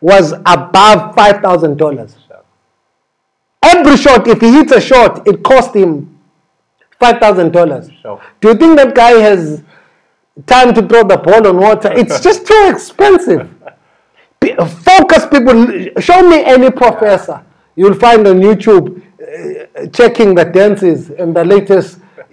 [0.00, 2.16] was above five thousand dollars.
[3.62, 6.17] Every shot, if he hits a shot, it cost him
[7.00, 7.90] five thousand dollars.
[8.02, 8.20] Sure.
[8.40, 9.62] Do you think that guy has
[10.46, 11.92] time to throw the ball on water?
[11.92, 13.50] It's just too expensive.
[14.82, 15.90] Focus people.
[16.00, 17.44] Show me any professor
[17.78, 18.86] you'll find on YouTube
[19.22, 21.98] uh, checking the dances and the latest.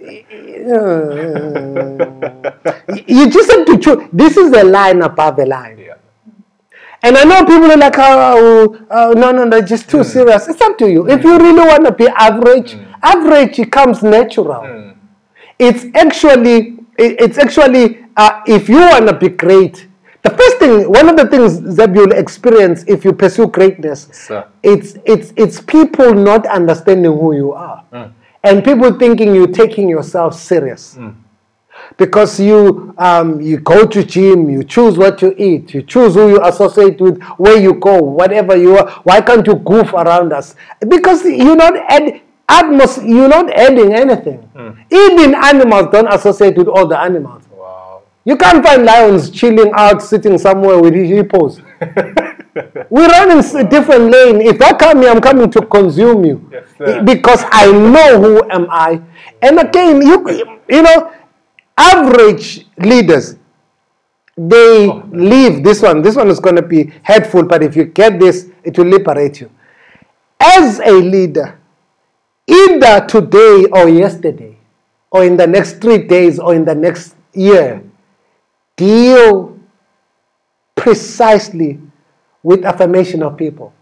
[3.06, 4.08] you just have to choose.
[4.12, 5.78] This is a line above a line.
[5.78, 5.95] Yeah.
[7.02, 10.04] And I know people are like, oh, oh, oh no, no, no, just too mm.
[10.04, 10.48] serious.
[10.48, 11.08] It's up to you.
[11.08, 12.94] If you really want to be average, mm.
[13.02, 14.62] average comes natural.
[14.62, 14.96] Mm.
[15.58, 19.86] It's actually, it's actually, uh, if you want to be great,
[20.22, 24.44] the first thing, one of the things that you'll experience if you pursue greatness, Sir.
[24.60, 27.84] it's it's it's people not understanding who you are,
[28.42, 30.98] and people thinking you're taking yourself serious
[31.96, 36.28] because you um, you go to gym, you choose what you eat, you choose who
[36.28, 38.90] you associate with, where you go, whatever you are.
[39.04, 40.54] Why can't you goof around us?
[40.86, 44.42] Because you're not add, atmos, you're not adding anything.
[44.90, 47.42] Even animals don't associate with all the animals.
[47.50, 48.02] Wow.
[48.24, 51.60] You can't find lions chilling out, sitting somewhere with hippos.
[52.90, 54.40] we run in a different lane.
[54.40, 58.66] If I come here, I'm coming to consume you Yes, because I know who am
[58.70, 59.00] I.
[59.42, 60.24] And again, you
[60.68, 61.12] you know,
[61.76, 63.36] average leaders
[64.36, 66.02] they oh, leave this one.
[66.02, 69.40] This one is going to be hurtful, but if you get this, it will liberate
[69.40, 69.50] you.
[70.38, 71.58] As a leader,
[72.46, 74.58] either today or yesterday,
[75.10, 77.82] or in the next three days, or in the next year,
[78.76, 79.58] deal
[80.74, 81.80] precisely
[82.42, 83.72] with affirmation of people.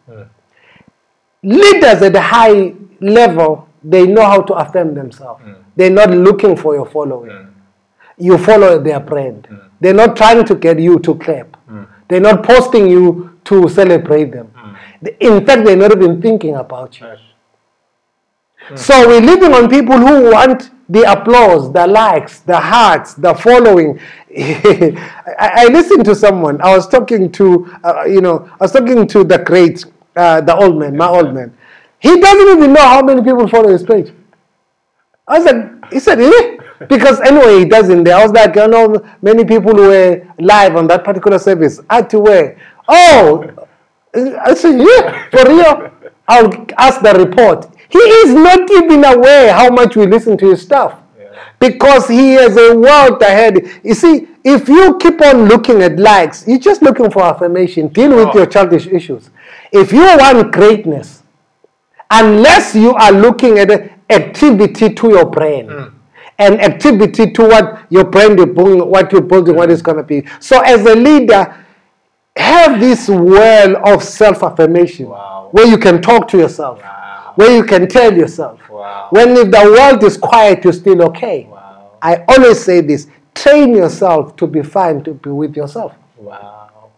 [1.43, 5.43] Leaders at a high level, they know how to affirm themselves.
[5.75, 7.54] They're not looking for your following.
[8.19, 9.49] You follow their brand.
[9.81, 11.57] They're not trying to get you to clap.
[12.09, 14.51] They're not posting you to celebrate them.
[15.21, 17.07] In fact, they're not even thinking about you.
[18.77, 24.01] So we're living on people who want the applause, the likes, the hearts, the following.
[24.37, 24.97] I,
[25.39, 26.61] I listened to someone.
[26.63, 29.85] I was talking to, uh, you know, I was talking to the great,
[30.17, 31.55] uh, the old man, my old man.
[31.99, 34.13] He doesn't even know how many people follow his page.
[35.27, 36.57] I said, he said, eh?
[36.89, 38.09] Because anyway, he doesn't.
[38.09, 41.81] I was like, you know, many people were live on that particular service.
[41.89, 42.59] I had to wear.
[42.89, 43.51] Oh,
[44.15, 45.91] I said, yeah, for real.
[46.27, 47.67] I'll ask the report.
[47.89, 51.01] He is not even aware how much we listen to his stuff.
[51.61, 53.81] Because he has a world ahead.
[53.83, 57.89] You see, if you keep on looking at likes, you're just looking for affirmation.
[57.89, 58.35] Deal with Oh.
[58.35, 59.31] your childish issues.
[59.73, 61.23] If you want greatness,
[62.11, 63.71] unless you are looking at
[64.11, 65.93] activity to your brain mm.
[66.39, 70.03] And activity to what your brain is building, what you're building, what it's going to
[70.03, 70.27] be.
[70.41, 71.65] So, as a leader,
[72.37, 75.49] have this well of self affirmation Wow.
[75.53, 77.33] where you can talk to yourself, Wow.
[77.37, 78.61] where you can tell yourself.
[78.69, 79.09] Wow.
[79.11, 81.47] When if the world is quiet, you're still okay.
[81.51, 81.91] Wow.
[82.03, 85.95] I always say this train yourself to be fine to be with yourself.
[86.17, 86.91] Wow.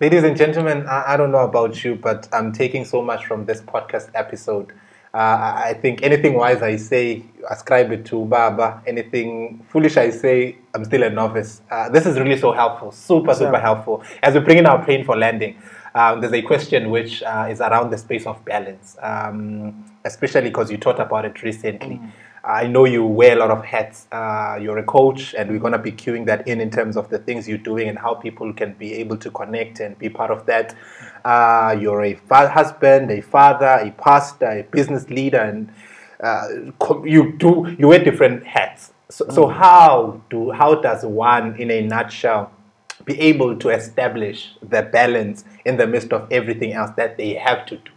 [0.00, 3.44] Ladies and gentlemen, I, I don't know about you, but I'm taking so much from
[3.46, 4.72] this podcast episode.
[5.14, 8.82] Uh, I think anything wise I say, ascribe it to Baba.
[8.86, 11.62] Anything foolish I say, I'm still a novice.
[11.70, 13.60] Uh, this is really so helpful, super, super Yeah.
[13.60, 14.02] helpful.
[14.22, 15.56] As we bring in our plane for landing,
[15.94, 20.70] um, there's a question which uh, is around the space of balance, um, especially because
[20.70, 22.00] you taught about it recently.
[22.44, 24.06] I know you wear a lot of hats.
[24.12, 27.10] Uh, you're a coach, and we're going to be queuing that in in terms of
[27.10, 30.30] the things you're doing and how people can be able to connect and be part
[30.30, 30.74] of that.
[31.24, 35.72] Uh, you're a fa- husband, a father, a pastor, a business leader, and
[36.20, 36.48] uh,
[37.04, 38.92] you do you wear different hats.
[39.10, 42.52] So, so how do how does one, in a nutshell,
[43.04, 47.66] be able to establish the balance in the midst of everything else that they have
[47.66, 47.90] to do?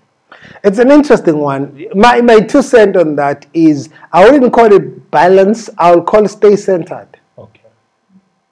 [0.63, 1.87] It's an interesting one.
[1.95, 6.29] My, my two cents on that is I wouldn't call it balance, I'll call it
[6.29, 7.07] stay centered.
[7.37, 7.61] Okay.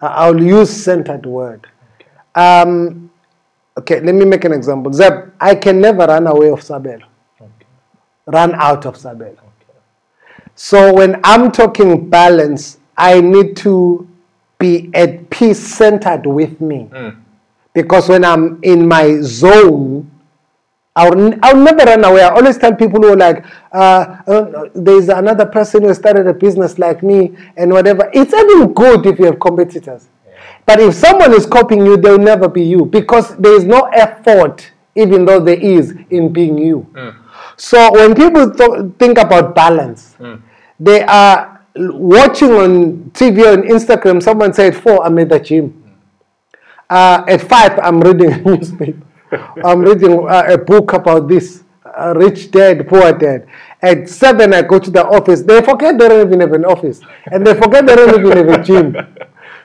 [0.02, 1.68] I'll use centered word.
[2.36, 3.10] Um,
[3.78, 4.94] okay, let me make an example.
[4.94, 7.04] Zeb, I can never run away of Sabelo,
[7.42, 7.66] Okay.
[8.28, 9.32] run out of Sabelo.
[9.34, 9.80] Okay.
[10.56, 14.08] So when I'm talking balance, I need to
[14.58, 16.90] be at peace centered with me.
[17.74, 20.10] Because when I'm in my zone,
[21.00, 22.22] I'll, I'll never run away.
[22.24, 26.34] I always tell people who are like, uh, uh, there's another person who started a
[26.34, 28.10] business like me and whatever.
[28.14, 30.10] It's even good if you have competitors.
[30.66, 34.72] But if someone is copying you, they'll never be you because there is no effort,
[34.96, 36.86] even though there is, in being you.
[37.56, 40.16] So when people th- think about balance,
[40.80, 44.22] they are watching on TV or on Instagram.
[44.22, 45.74] Someone said, "Four, I'm at the gym."
[46.90, 49.06] Uh, at five, I'm reading a newspaper.
[49.64, 51.64] I'm reading uh, a book about this.
[51.86, 53.48] Uh, rich dad, poor dad.
[53.82, 55.42] At seven, I go to the office.
[55.42, 57.02] They forget they don't even have an office,
[57.32, 58.96] and they forget they don't even have a gym.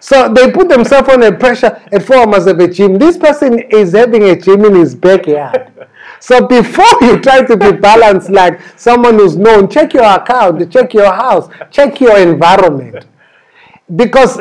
[0.00, 1.80] So they put themselves under pressure.
[1.90, 2.98] At four, I must have a gym.
[2.98, 5.72] This person is having a gym in his backyard.
[6.20, 10.94] So before you try to be balanced like someone who's known, check your account, check
[10.94, 13.06] your house, check your environment.
[13.94, 14.40] Because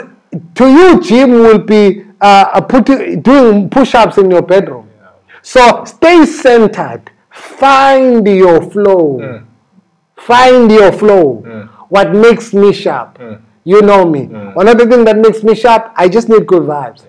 [0.55, 4.89] to you, gym will be uh, putting, doing push-ups in your bedroom.
[5.43, 7.11] So stay centered.
[7.29, 9.19] Find your flow.
[9.19, 9.45] Mm.
[10.15, 11.43] Find your flow.
[11.45, 11.69] Mm.
[11.89, 13.19] What makes me sharp?
[13.19, 13.41] Mm.
[13.65, 14.25] You know me.
[14.25, 17.05] One of the things that makes me sharp, I just need good vibes.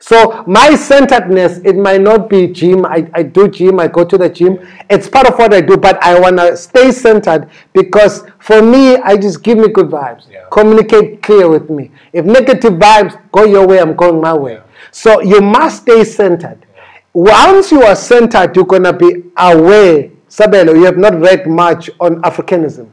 [0.00, 2.84] So my centeredness, it might not be gym.
[2.84, 4.58] I, I do gym, I go to the gym.
[4.90, 9.16] It's part of what I do, but I wanna stay centered because for me, I
[9.16, 10.30] just give me good vibes.
[10.30, 10.44] Yeah.
[10.52, 11.90] Communicate clear with me.
[12.12, 14.60] If negative vibes go your way, I'm going my way.
[14.90, 16.66] So you must stay centered.
[17.14, 20.10] Once you are centered, you're gonna be aware.
[20.28, 22.88] Sabelo, you have not read much on Africanism.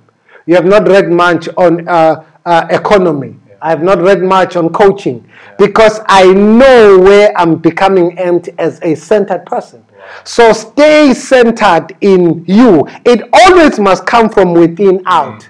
[0.46, 3.36] You have not read much on uh, uh, economy.
[3.64, 8.80] I have not read much on coaching because I know where I'm becoming empty as
[8.84, 9.84] a centered person.
[10.24, 12.88] So stay centered in you.
[13.06, 15.48] It always must come from within out.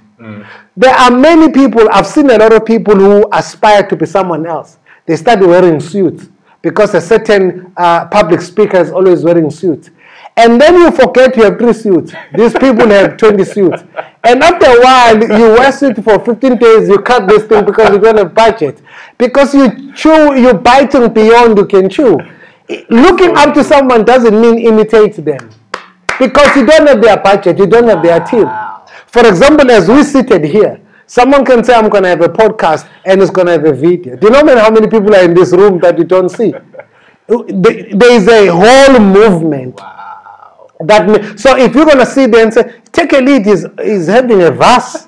[0.77, 4.45] There are many people, I've seen a lot of people who aspire to be someone
[4.45, 4.77] else.
[5.05, 6.29] They start wearing suits
[6.61, 9.89] because a certain uh, public speaker is always wearing suits.
[10.37, 12.13] And then you forget you have three suits.
[12.33, 13.83] These people have 20 suits.
[14.23, 17.89] And after a while, you wear suit for 15 days, you cut this thing because
[17.91, 18.81] you don't have budget.
[19.17, 22.17] Because you chew, you're biting beyond you can chew.
[22.89, 25.49] Looking up to someone doesn't mean imitate them.
[26.17, 28.49] Because you don't have their budget, you don't have their team.
[29.07, 30.80] For example, as we seated here,
[31.11, 33.73] someone can say, I'm going to have a podcast and it's going to have a
[33.73, 34.15] video.
[34.15, 36.53] Do you know how many people are in this room that you don't see?
[37.27, 39.79] There is a whole movement.
[40.79, 44.07] That may, so if you're gonna see them and say, take a lead is is
[44.07, 45.07] having a verse.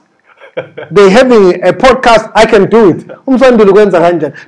[0.92, 3.08] They're having a podcast, I can do it.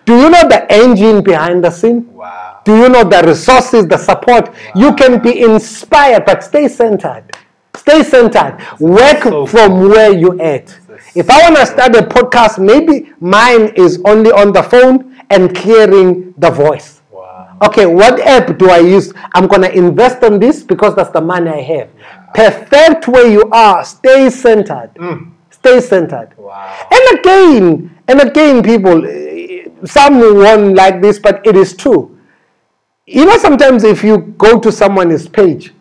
[0.06, 2.14] Do you know the engine behind the scene?
[2.14, 2.62] Wow.
[2.64, 4.54] Do you know the resources, the support?
[4.76, 7.36] You can be inspired, but stay centered.
[7.76, 8.64] Stay centered.
[8.80, 10.78] Work so from where you at.
[11.16, 15.56] If I want to start a podcast, maybe mine is only on the phone and
[15.56, 17.02] clearing the voice.
[17.10, 17.58] Wow.
[17.62, 19.14] Okay, what app do I use?
[19.34, 21.90] I'm gonna invest on this because that's the money I have.
[22.34, 23.86] Perfect where you are.
[23.86, 24.92] Stay centered.
[24.96, 25.32] Mm.
[25.52, 26.34] Stay centered.
[26.36, 26.90] Wow.
[26.92, 29.00] And again, and again, people,
[29.88, 32.20] some won't like this, but it is true.
[33.06, 35.74] You know, sometimes if you go to someone's page,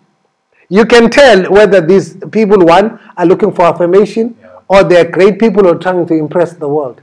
[0.68, 4.36] you can tell whether these people, one, are looking for affirmation
[4.68, 7.00] or they're great people who are trying to impress the world.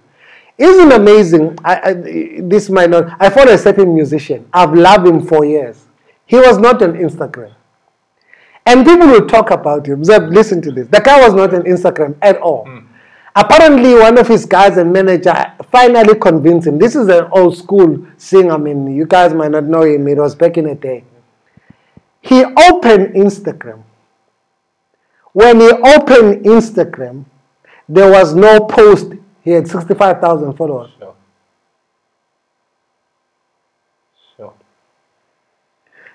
[0.58, 1.58] Isn't it amazing?
[1.64, 1.94] I, I,
[2.42, 3.16] this might not.
[3.20, 4.48] I follow a certain musician.
[4.54, 5.86] I've loved him for years.
[6.26, 7.54] He was not on Instagram.
[8.66, 10.04] And people will talk about him.
[10.04, 10.88] Zeb, listen to this.
[10.88, 12.66] The guy was not on Instagram at all.
[12.66, 12.80] Hmm.
[13.36, 15.34] Apparently, one of his guys and manager
[15.72, 16.78] finally convinced him.
[16.78, 18.52] This is an old school singer.
[18.52, 20.08] I mean, you guys might not know him.
[20.08, 21.06] It was back in the day.
[22.22, 23.84] He opened Instagram.
[25.32, 27.26] When he opened Instagram,
[27.94, 29.12] there was no post.
[29.44, 30.92] He had 65,000 followers.
[30.98, 31.16] Sure.
[34.38, 34.54] Sure.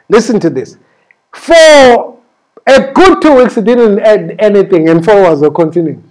[0.09, 0.79] Listen to this.
[1.33, 2.18] For
[2.66, 6.03] a good two weeks, he didn't add anything, and followers were continuing.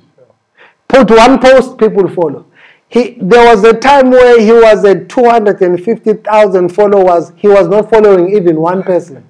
[0.87, 2.45] Put one post, people follow.
[2.87, 7.31] He, there was a time where he was at 250,000 followers.
[7.35, 9.25] He was not following even one person.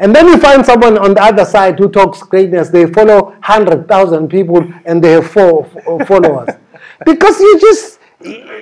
[0.00, 2.68] And then you find someone on the other side who talks greatness.
[2.68, 5.64] They follow 100,000 people and they have four
[6.06, 6.50] followers.
[7.04, 7.98] because you just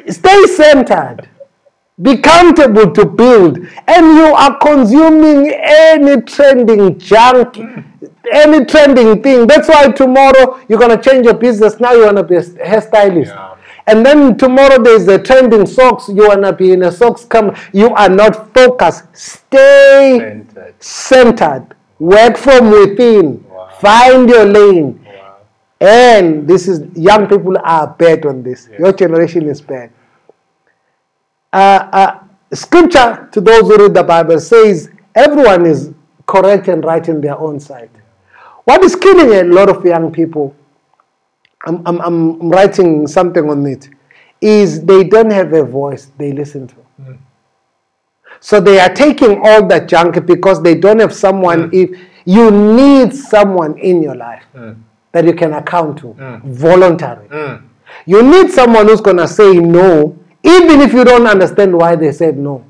[0.08, 1.28] stay centered.
[2.00, 3.58] Be comfortable to build.
[3.86, 7.58] And you are consuming any trending junk,
[8.30, 9.46] any trending thing.
[9.46, 11.80] That's why tomorrow you're going to change your business.
[11.80, 13.26] Now you want to be a hairstylist.
[13.26, 13.55] Yeah.
[13.86, 16.08] And then tomorrow there's a trending socks.
[16.08, 17.54] You want to be in a socks come.
[17.72, 19.04] You are not focused.
[19.16, 20.82] Stay Centered.
[20.82, 21.74] centered.
[21.98, 23.44] Work from within.
[23.48, 23.68] Wow.
[23.80, 25.04] Find your lane.
[25.04, 25.36] Wow.
[25.80, 28.68] And this is young people are bad on this.
[28.78, 29.92] Your generation is bad.
[31.52, 32.18] Uh, uh,
[32.52, 35.92] scripture to those who read the Bible says everyone is
[36.26, 37.90] correct and right in their own sight.
[38.64, 40.54] What is killing a lot of young people,
[41.66, 43.88] I'm, I'm, I'm writing something on it,
[44.40, 46.74] is they don't have a voice they listen to.
[46.74, 47.12] Hmm.
[48.40, 51.64] So they are taking all that junk because they don't have someone.
[51.68, 51.74] Hmm.
[51.74, 54.72] If you need someone in your life hmm.
[55.12, 57.28] that you can account to, voluntary.
[58.04, 62.36] You need someone who's gonna say no, even if you don't understand why they said
[62.36, 62.64] no.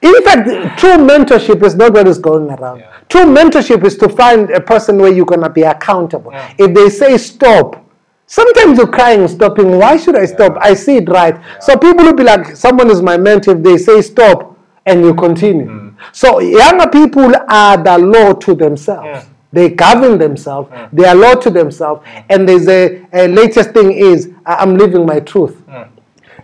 [0.00, 0.08] Yeah.
[0.08, 2.80] In fact, true mentorship is not what is going around.
[2.80, 2.92] Yeah.
[3.08, 6.32] True mentorship is to find a person where you're gonna be accountable.
[6.32, 6.54] Yeah.
[6.58, 7.84] If they say stop,
[8.26, 9.78] sometimes you're crying, stopping.
[9.78, 10.56] Why should I stop?
[10.60, 11.40] I see it right.
[11.60, 13.56] So people will be like, someone is my mentor.
[13.56, 15.66] If they say stop, and you continue.
[15.66, 15.94] Mm.
[16.12, 19.06] So younger people are the law to themselves.
[19.06, 19.24] Yeah.
[19.52, 20.70] They govern themselves.
[20.92, 22.06] They are law to themselves.
[22.28, 25.62] And there's a, a latest thing is I'm living my truth.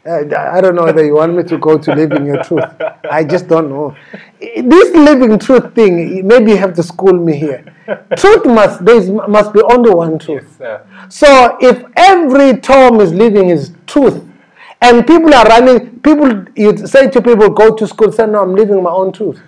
[0.06, 2.64] Uh, I don't know whether you want me to go to living your truth.
[3.10, 3.96] I just don't know.
[4.38, 7.74] This living truth thing, maybe you have to school me here.
[8.16, 10.58] Truth must there is, must be only one truth.
[10.60, 14.22] Yes, So if every Tom is living his truth,
[14.82, 18.54] and people are running, people you say to people, go to school, say no, I'm
[18.54, 19.40] living my own truth.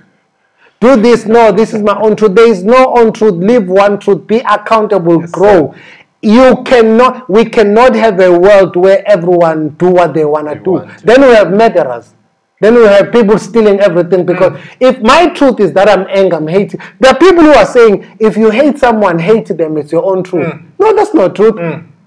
[0.80, 2.34] Do this, no, this is my own truth.
[2.34, 3.34] There is no own truth.
[3.34, 4.26] Live one truth.
[4.26, 5.20] Be accountable.
[5.20, 5.74] Yes, grow.
[6.22, 7.28] You cannot.
[7.30, 10.70] We cannot have a world where everyone do what they wanna They do.
[10.72, 11.06] want to.
[11.06, 12.14] Then we have murderers.
[12.60, 14.58] Then we have people stealing everything because Mm.
[14.80, 16.80] if my truth is that I'm angry, I'm hating.
[16.98, 19.76] There are people who are saying if you hate someone, hate them.
[19.76, 20.46] It's your own truth.
[20.46, 20.62] Mm.
[20.78, 21.56] No, that's not truth.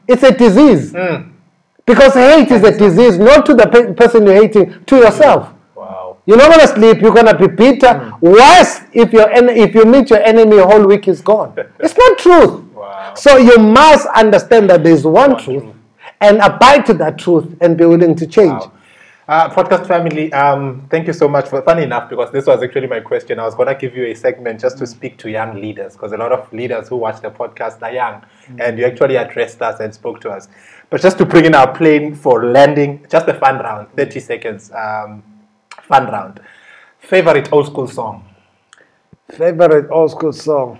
[0.08, 0.94] It's a disease.
[1.86, 5.50] Because hate is a disease, not to the pe- person you're hating, to yourself.
[5.76, 6.18] wow.
[6.26, 7.02] You're not gonna sleep.
[7.02, 8.12] You're gonna be bitter.
[8.22, 11.54] Worse, if your en- if you meet your enemy, your whole week is gone.
[11.80, 12.62] It's not truth.
[12.80, 13.14] Wow.
[13.16, 15.76] So you must understand that there's one, One truth, truth.
[16.22, 18.50] and abide to that truth and be willing to change.
[18.62, 18.72] Wow.
[19.28, 22.88] Uh, podcast family, um, thank you so much for funny enough because this was actually
[22.88, 23.38] my question.
[23.40, 26.18] I was gonna give you a segment just to speak to young leaders because a
[26.18, 28.24] lot of leaders who watch the podcast are young,
[28.58, 30.48] and you actually addressed us and spoke to us.
[30.90, 34.72] But just to bring in our plane for landing, just a fun round, thirty seconds,
[34.72, 35.22] um,
[35.84, 36.40] fun round.
[36.98, 38.26] Favorite old school song?
[39.30, 40.80] Favorite old school song?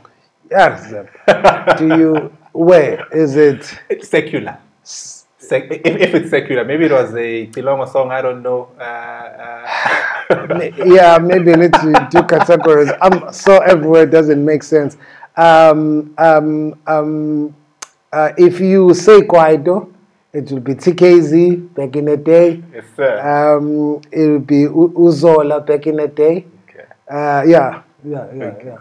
[0.50, 0.92] Yes.
[1.78, 2.34] Do you?
[2.54, 3.80] Where is it?
[3.90, 4.58] It's secular.
[4.84, 8.12] Sec- if, if it's secular, maybe it was a Tilongo song.
[8.12, 8.70] I don't know.
[8.80, 12.92] Uh, uh, yeah, maybe I need to do categories.
[13.02, 14.98] I'm so everywhere it doesn't make sense.
[15.38, 17.56] Um, um, um,
[18.12, 19.92] uh, if you say Kwaito,
[20.34, 22.62] it will be TKZee back in the day.
[22.74, 23.20] yes, sir.
[23.58, 26.46] Um, it will be U- Uzola back in the day.
[26.70, 26.86] Okay.
[27.10, 28.78] Uh, yeah, yeah, yeah, yeah.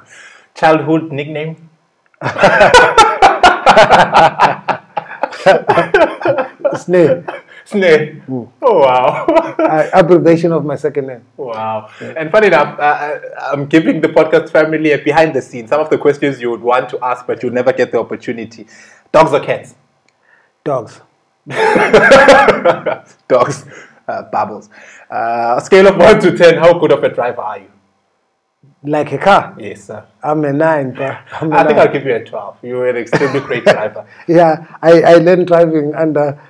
[0.58, 1.56] Childhood nickname?
[6.76, 7.24] Snake,
[7.64, 8.22] Snake.
[8.28, 9.24] Oh wow,
[9.58, 11.22] uh, abbreviation of my second name.
[11.36, 11.88] wow.
[12.00, 13.20] And funny enough, uh, uh,
[13.52, 15.70] I'm giving the podcast family a behind the scenes.
[15.70, 18.66] Some of the questions you would want to ask, but you'll never get the opportunity.
[19.12, 19.74] Dogs or cats?
[20.64, 21.00] Dogs.
[23.28, 23.64] Dogs.
[24.06, 24.70] Uh, bubbles.
[25.10, 27.70] Uh, scale of one to ten, how good of a driver are you?
[28.84, 29.56] Like a car.
[29.58, 30.04] Yes, sir.
[30.22, 31.86] I'm a nine, but I'm a I think nine.
[31.86, 32.58] I'll give you a twelve.
[32.62, 34.06] You're an extremely great driver.
[34.28, 36.40] Yeah, I, I learned driving under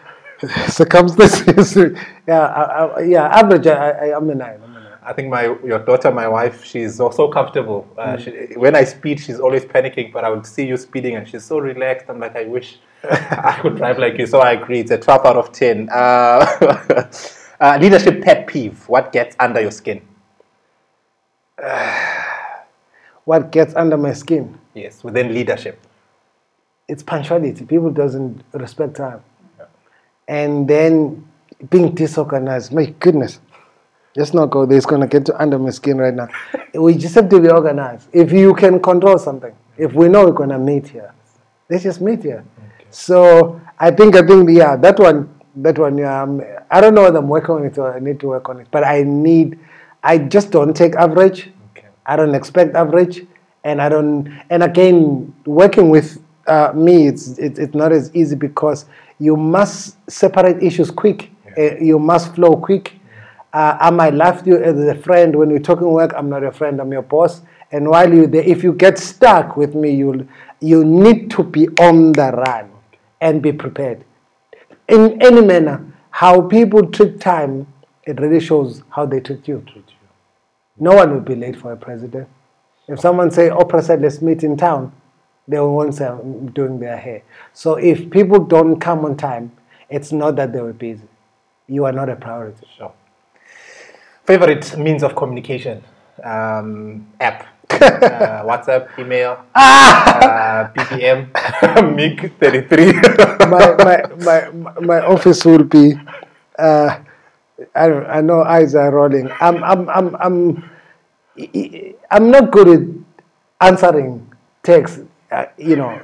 [0.68, 1.74] circumstances.
[2.28, 3.66] yeah, I, I, yeah, average.
[3.66, 4.60] I, I, I'm a nine.
[4.62, 4.98] I'm a nine.
[5.02, 7.88] I think my your daughter, my wife, she's also comfortable.
[7.96, 11.26] Uh, she, when I speed, she's always panicking, but I would see you speeding, and
[11.26, 12.10] she's so relaxed.
[12.10, 14.26] I'm like, I wish I could drive like you.
[14.26, 14.80] So I agree.
[14.80, 15.88] It's a 12 out of 10.
[15.90, 17.08] Uh,
[17.60, 18.86] uh, leadership pet peeve.
[18.86, 20.02] What gets under your skin?
[23.28, 24.58] What gets under my skin?
[24.72, 25.78] Yes, within leadership.
[26.88, 27.66] It's punctuality.
[27.66, 29.22] People doesn't respect time,
[30.26, 31.28] and then
[31.68, 32.72] being disorganized.
[32.72, 33.40] My goodness,
[34.16, 34.78] let's not go there.
[34.78, 36.28] It's gonna get to under my skin right now.
[36.74, 38.08] we just have to be organized.
[38.14, 41.12] If you can control something, if we know we're gonna meet here,
[41.68, 42.42] let's just meet here.
[42.88, 46.22] So I think I think yeah, that one that one yeah.
[46.22, 48.60] Um, I don't know whether I'm working on it or I need to work on
[48.60, 49.58] it, but I need.
[50.02, 51.50] I just don't take average.
[52.08, 53.26] I don't expect average,
[53.64, 54.34] and I don't.
[54.48, 58.86] And again, working with uh, me, it's it, it's not as easy because
[59.18, 61.30] you must separate issues quick.
[61.56, 62.94] Uh, you must flow quick.
[63.52, 66.12] Uh, I might laugh you as a friend when we're talking work.
[66.16, 66.80] I'm not your friend.
[66.80, 67.42] I'm your boss.
[67.70, 70.26] And while you're there, if you get stuck with me, you
[70.60, 72.70] you need to be on the run
[73.20, 74.04] and be prepared.
[74.88, 77.66] In any manner, how people treat time,
[78.04, 79.62] it really shows how they treat you.
[80.80, 82.28] No one will be late for a president.
[82.86, 84.92] If someone say, "Oh, said, let's meet in town,"
[85.48, 86.22] They ones that are
[86.52, 87.22] doing their hair.
[87.54, 89.50] So if people don't come on time,
[89.88, 91.08] it's not that they were busy.
[91.66, 92.66] You are not a priority.
[92.76, 92.92] Sure.
[94.26, 95.82] Favorite means of communication?
[96.22, 97.46] Um, app.
[97.70, 101.28] uh, WhatsApp, email, uh, BBM,
[101.96, 102.92] MIG 33.
[103.48, 105.94] my, my, my, my office will be,
[106.58, 106.98] uh,
[107.74, 109.30] I, I know eyes are rolling.
[109.40, 110.70] I'm, I'm, I'm, I'm,
[112.10, 114.30] I'm not good at answering
[114.62, 115.00] texts,
[115.30, 116.00] uh, you know,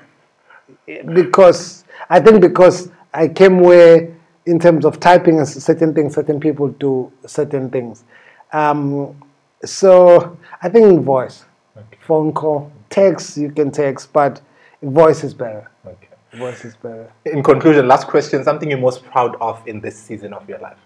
[1.15, 4.15] because I think because I came where,
[4.47, 8.05] in terms of typing and certain things, certain people do certain things.
[8.53, 9.21] Um,
[9.65, 11.45] so I think voice,
[11.77, 11.99] Okay.
[12.07, 14.41] phone call, text you can text, but
[14.83, 15.71] voice is better.
[15.87, 16.09] okay.
[16.35, 17.13] Voice is better.
[17.25, 20.79] In conclusion, last question something you're most proud of in this season of your life?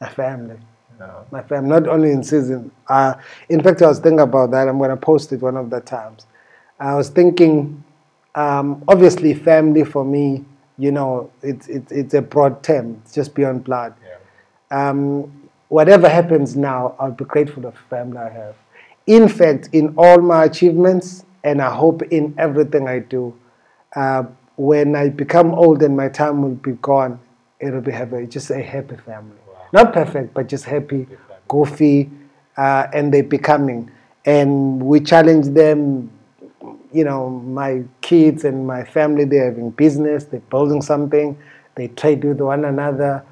[0.00, 0.56] My family.
[0.98, 1.24] No.
[1.30, 2.70] my family, not only in season.
[2.86, 3.14] Uh,
[3.48, 4.68] in fact, I was thinking about that.
[4.68, 6.26] I'm going to post it one of the times.
[6.78, 7.82] I was thinking,
[8.34, 10.44] um, obviously, family for me,
[10.78, 13.00] you know, it's it's it's a broad term.
[13.02, 13.94] It's just beyond blood.
[14.02, 14.88] Yeah.
[14.90, 18.56] Um, whatever happens now, I'll be grateful of the family I have.
[19.06, 23.34] In fact, in all my achievements, and I hope in everything I do,
[23.96, 24.24] uh,
[24.56, 27.18] when I become old and my time will be gone,
[27.58, 28.26] it'll be happy.
[28.26, 29.39] Just a happy family.
[29.72, 31.06] Not perfect, but just happy,
[31.48, 32.10] goofy,
[32.56, 33.90] uh, and they're becoming.
[34.24, 36.10] And we challenge them.
[36.92, 41.38] You know, my kids and my family, they're having business, they're building something,
[41.76, 43.24] they trade with one another.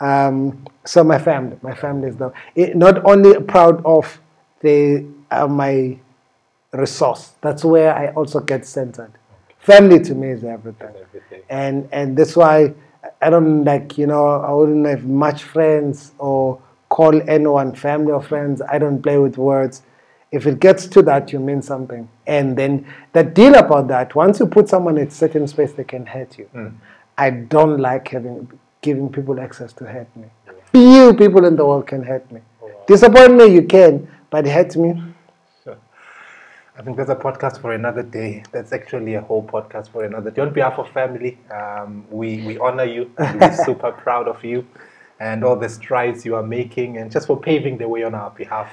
[0.00, 4.20] Um, so my family, my family is the, it, not only proud of
[4.60, 5.98] they are my
[6.72, 7.32] resource.
[7.40, 9.12] That's where I also get centered.
[9.58, 11.42] Family to me is everything, Everything.
[11.48, 12.74] and and that's why
[13.20, 18.22] I don't like you know I wouldn't have much friends or call anyone family or
[18.22, 18.62] friends.
[18.68, 19.82] I don't play with words.
[20.32, 24.14] If it gets to that, you mean something, and then the deal about that.
[24.14, 26.48] Once you put someone in a certain space, they can hurt you.
[26.54, 26.74] Mm.
[27.16, 28.48] I don't like having
[28.82, 30.26] giving people access to hurt me.
[30.72, 32.40] Few people in the world can hurt me.
[32.62, 35.02] Oh, Disappoint me, you can, but hurt me.
[36.78, 38.42] I think that's a podcast for another day.
[38.52, 40.42] That's actually a whole podcast for another day.
[40.42, 43.10] On behalf of family, um, we, we honor you.
[43.16, 44.66] and We're super proud of you
[45.18, 48.30] and all the strides you are making and just for paving the way on our
[48.30, 48.70] behalf.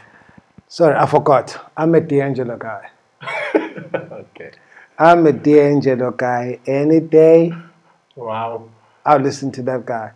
[0.68, 1.72] Sorry, I forgot.
[1.78, 2.90] I'm a D'Angelo guy.
[3.56, 4.52] okay.
[5.00, 6.60] I'm a D'Angelo guy.
[6.68, 7.54] Any day,
[8.16, 8.70] Wow.
[9.06, 10.12] I'll listen to that guy.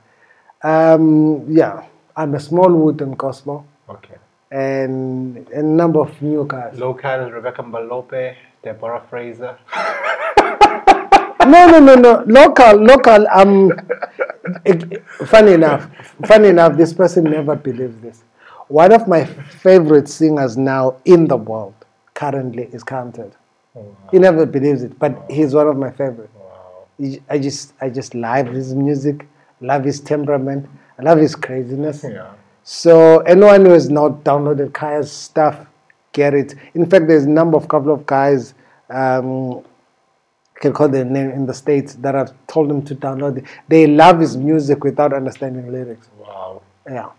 [0.62, 1.86] Um, yeah,
[2.16, 4.16] I'm a Smallwood and Cosmo, Okay.
[4.52, 6.78] And a number of new guys.
[6.80, 9.58] Local, Rebecca Malope, Deborah Fraser.
[11.46, 12.24] No, no, no, no.
[12.28, 13.28] Local, local.
[13.30, 13.72] Um,
[14.66, 15.90] it- funny enough,
[16.26, 18.24] funny enough, this person never believes this.
[18.68, 21.74] One of my favorite singers now in the world
[22.14, 23.34] currently is counted.
[24.12, 26.30] He never believes it, but he's one of my favorite.
[26.98, 29.28] He- I just, I just love his music,
[29.62, 30.68] love his temperament,
[31.00, 32.04] I love his craziness.
[32.04, 32.32] Yeah.
[32.70, 35.66] So anyone who has not downloaded Kaya's stuff,
[36.12, 36.54] get it.
[36.74, 38.56] In fact, there's a number of couple of guys,
[38.90, 39.60] um,
[40.54, 43.46] I can call their name in the states that I've told them to download it.
[43.70, 46.10] They love his music without understanding lyrics.
[46.20, 46.62] Wow.
[46.86, 47.12] Yeah.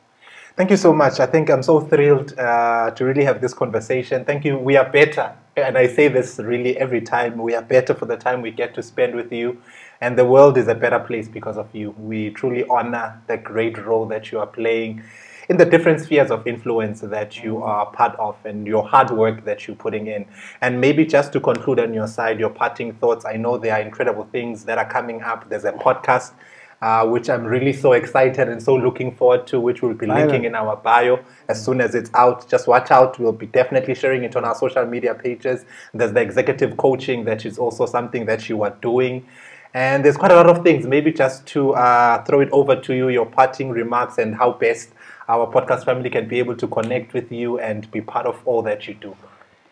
[0.54, 1.18] Thank you so much.
[1.18, 4.26] I think I'm so thrilled uh, to really have this conversation.
[4.26, 4.58] Thank you.
[4.58, 5.34] We are better.
[5.56, 7.38] And I say this really every time.
[7.38, 9.62] We are better for the time we get to spend with you.
[10.02, 11.92] And the world is a better place because of you.
[11.92, 15.04] We truly honor the great role that you are playing
[15.48, 19.44] in the different spheres of influence that you are part of and your hard work
[19.44, 20.26] that you're putting in.
[20.60, 23.24] And maybe just to conclude on your side, your parting thoughts.
[23.24, 25.48] I know there are incredible things that are coming up.
[25.48, 26.32] There's a podcast.
[26.80, 30.44] Uh, which I'm really so excited and so looking forward to, which we'll be linking
[30.44, 31.18] in our bio
[31.48, 32.48] as soon as it's out.
[32.48, 33.18] Just watch out.
[33.18, 35.64] We'll be definitely sharing it on our social media pages.
[35.92, 39.26] There's the executive coaching, that is also something that you are doing.
[39.74, 40.86] And there's quite a lot of things.
[40.86, 44.90] Maybe just to uh, throw it over to you, your parting remarks and how best
[45.28, 48.62] our podcast family can be able to connect with you and be part of all
[48.62, 49.16] that you do.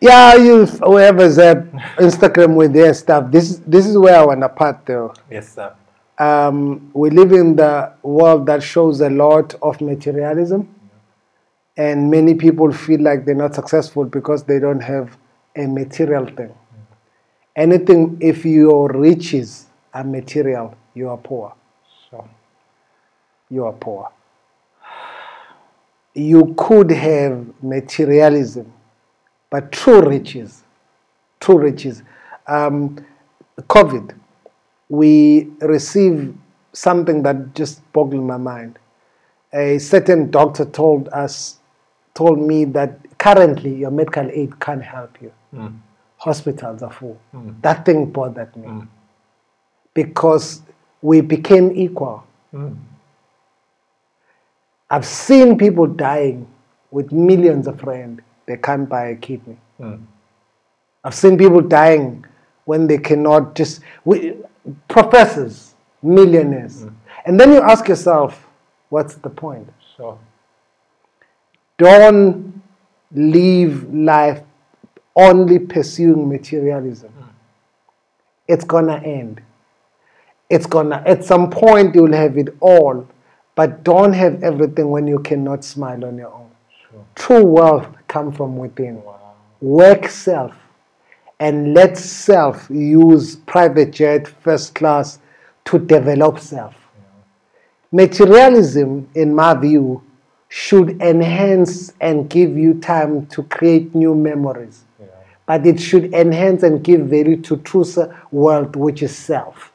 [0.00, 3.30] Yeah, you whoever's at Instagram with their stuff.
[3.30, 5.14] This this is where I want to part though.
[5.30, 5.74] Yes, sir.
[6.18, 10.68] um, we live in the world that shows a lot of materialism,
[11.76, 15.16] and many people feel like they're not successful because they don't have
[15.56, 16.54] a material thing.
[17.54, 21.54] Anything, if your riches are material, you are poor.
[22.10, 22.28] Sure.
[23.48, 24.10] You are poor.
[26.16, 28.72] You could have materialism,
[29.50, 30.62] but true riches,
[31.40, 32.02] true riches.
[32.46, 33.04] Um,
[33.58, 34.14] COVID,
[34.88, 36.34] we receive
[36.72, 38.78] something that just boggled my mind.
[39.52, 41.58] A certain doctor told us,
[42.14, 45.32] told me that currently your medical aid can't help you.
[45.54, 45.78] Mm.
[46.16, 47.18] hospitals are full.
[47.34, 47.60] Mm.
[47.62, 48.88] That thing bothered me mm.
[49.94, 50.62] because
[51.02, 52.24] we became equal.
[54.88, 56.46] I've seen people dying
[56.90, 59.58] with millions of rand, they can't buy a kidney.
[59.78, 59.96] Hmm.
[61.02, 62.24] I've seen people dying
[62.64, 64.34] when they cannot just, we,
[64.88, 66.82] professors, millionaires.
[66.82, 66.88] Hmm.
[67.24, 68.46] And then you ask yourself,
[68.88, 69.68] what's the point?
[69.96, 70.18] Sure.
[71.78, 72.62] Don't
[73.12, 74.42] live life
[75.16, 77.10] only pursuing materialism.
[77.10, 77.30] Hmm.
[78.46, 79.42] It's gonna end.
[80.48, 83.08] It's gonna, at some point, you'll have it all,
[83.56, 86.50] but don't have everything when you cannot smile on your own.
[87.16, 89.02] True wealth come from within.
[89.60, 90.54] Work self
[91.40, 95.18] and let self use private jet first class
[95.64, 96.74] to develop self.
[97.90, 100.02] Materialism, in my view,
[100.48, 104.84] should enhance and give you time to create new memories.
[105.46, 107.84] But it should enhance and give value to true
[108.30, 109.72] world, which is self.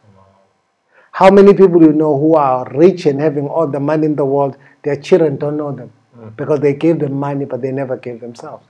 [1.12, 4.26] How many people you know who are rich and having all the money in the
[4.26, 6.36] world, their children don't know them mm.
[6.36, 8.66] because they gave them money, but they never gave themselves.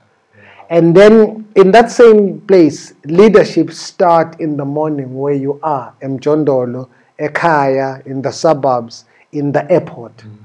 [0.68, 6.88] And then in that same place, leadership start in the morning where you are, Mjondolo,
[7.18, 10.16] Ekaya, in the suburbs, in the airport.
[10.18, 10.38] Mm.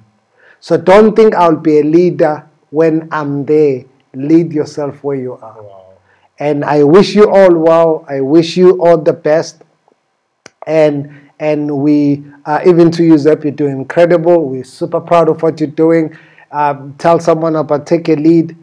[0.60, 3.86] So don't think I'll be a leader when I'm there.
[4.14, 5.58] Lead yourself where you are.
[6.40, 8.06] And I wish you all well.
[8.08, 9.62] I wish you all the best.
[10.66, 14.46] And and we uh, even to you, Zep, you're doing incredible.
[14.50, 16.18] We're super proud of what you're doing.
[16.52, 18.56] Um, tell someone about take a lead.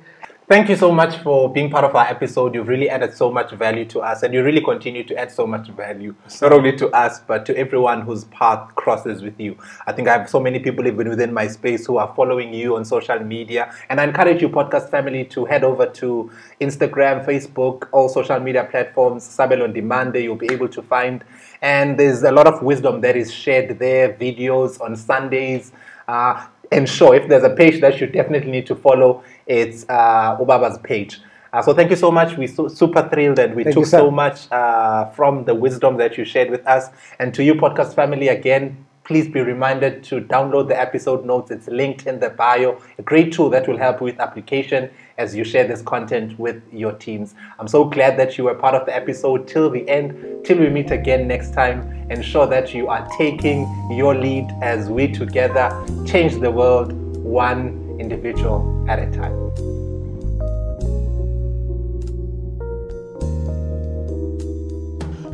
[0.47, 2.55] Thank you so much for being part of our episode.
[2.55, 5.47] You've really added so much value to us, and you really continue to add so
[5.47, 9.57] much value, not only to us, but to everyone whose path crosses with you.
[9.87, 12.77] I think I have so many people even within my space who are following you
[12.77, 13.75] on social media.
[13.89, 16.31] And I encourage you, podcast family, to head over to
[16.61, 20.15] Instagram, Facebook, all social media platforms, Sabel on Demand.
[20.15, 21.25] You'll be able to find.
[21.63, 25.73] And there's a lot of wisdom that is shared there, videos on Sundays.
[26.07, 30.37] Uh, and sure, if there's a page that you definitely need to follow, it's uh,
[30.39, 31.21] Obaba's page.
[31.53, 32.37] Uh, so thank you so much.
[32.37, 35.97] We're so, super thrilled and we Thank took you, so much uh, from the wisdom
[35.99, 36.89] that you shared with us.
[37.21, 41.53] And to you, podcast family, again, please be reminded to download the episode notes.
[41.53, 42.83] It's linked in the bio.
[42.99, 46.93] A great tool that will help with application as you share this content with your
[46.93, 47.37] teams.
[47.61, 50.69] I'm so glad that you were part of the episode till the end, till we
[50.71, 51.83] meet again next time.
[52.11, 53.61] Ensure that you are taking
[53.93, 55.71] your lead as we together
[56.05, 56.93] change the world
[57.23, 59.35] one individual at a time.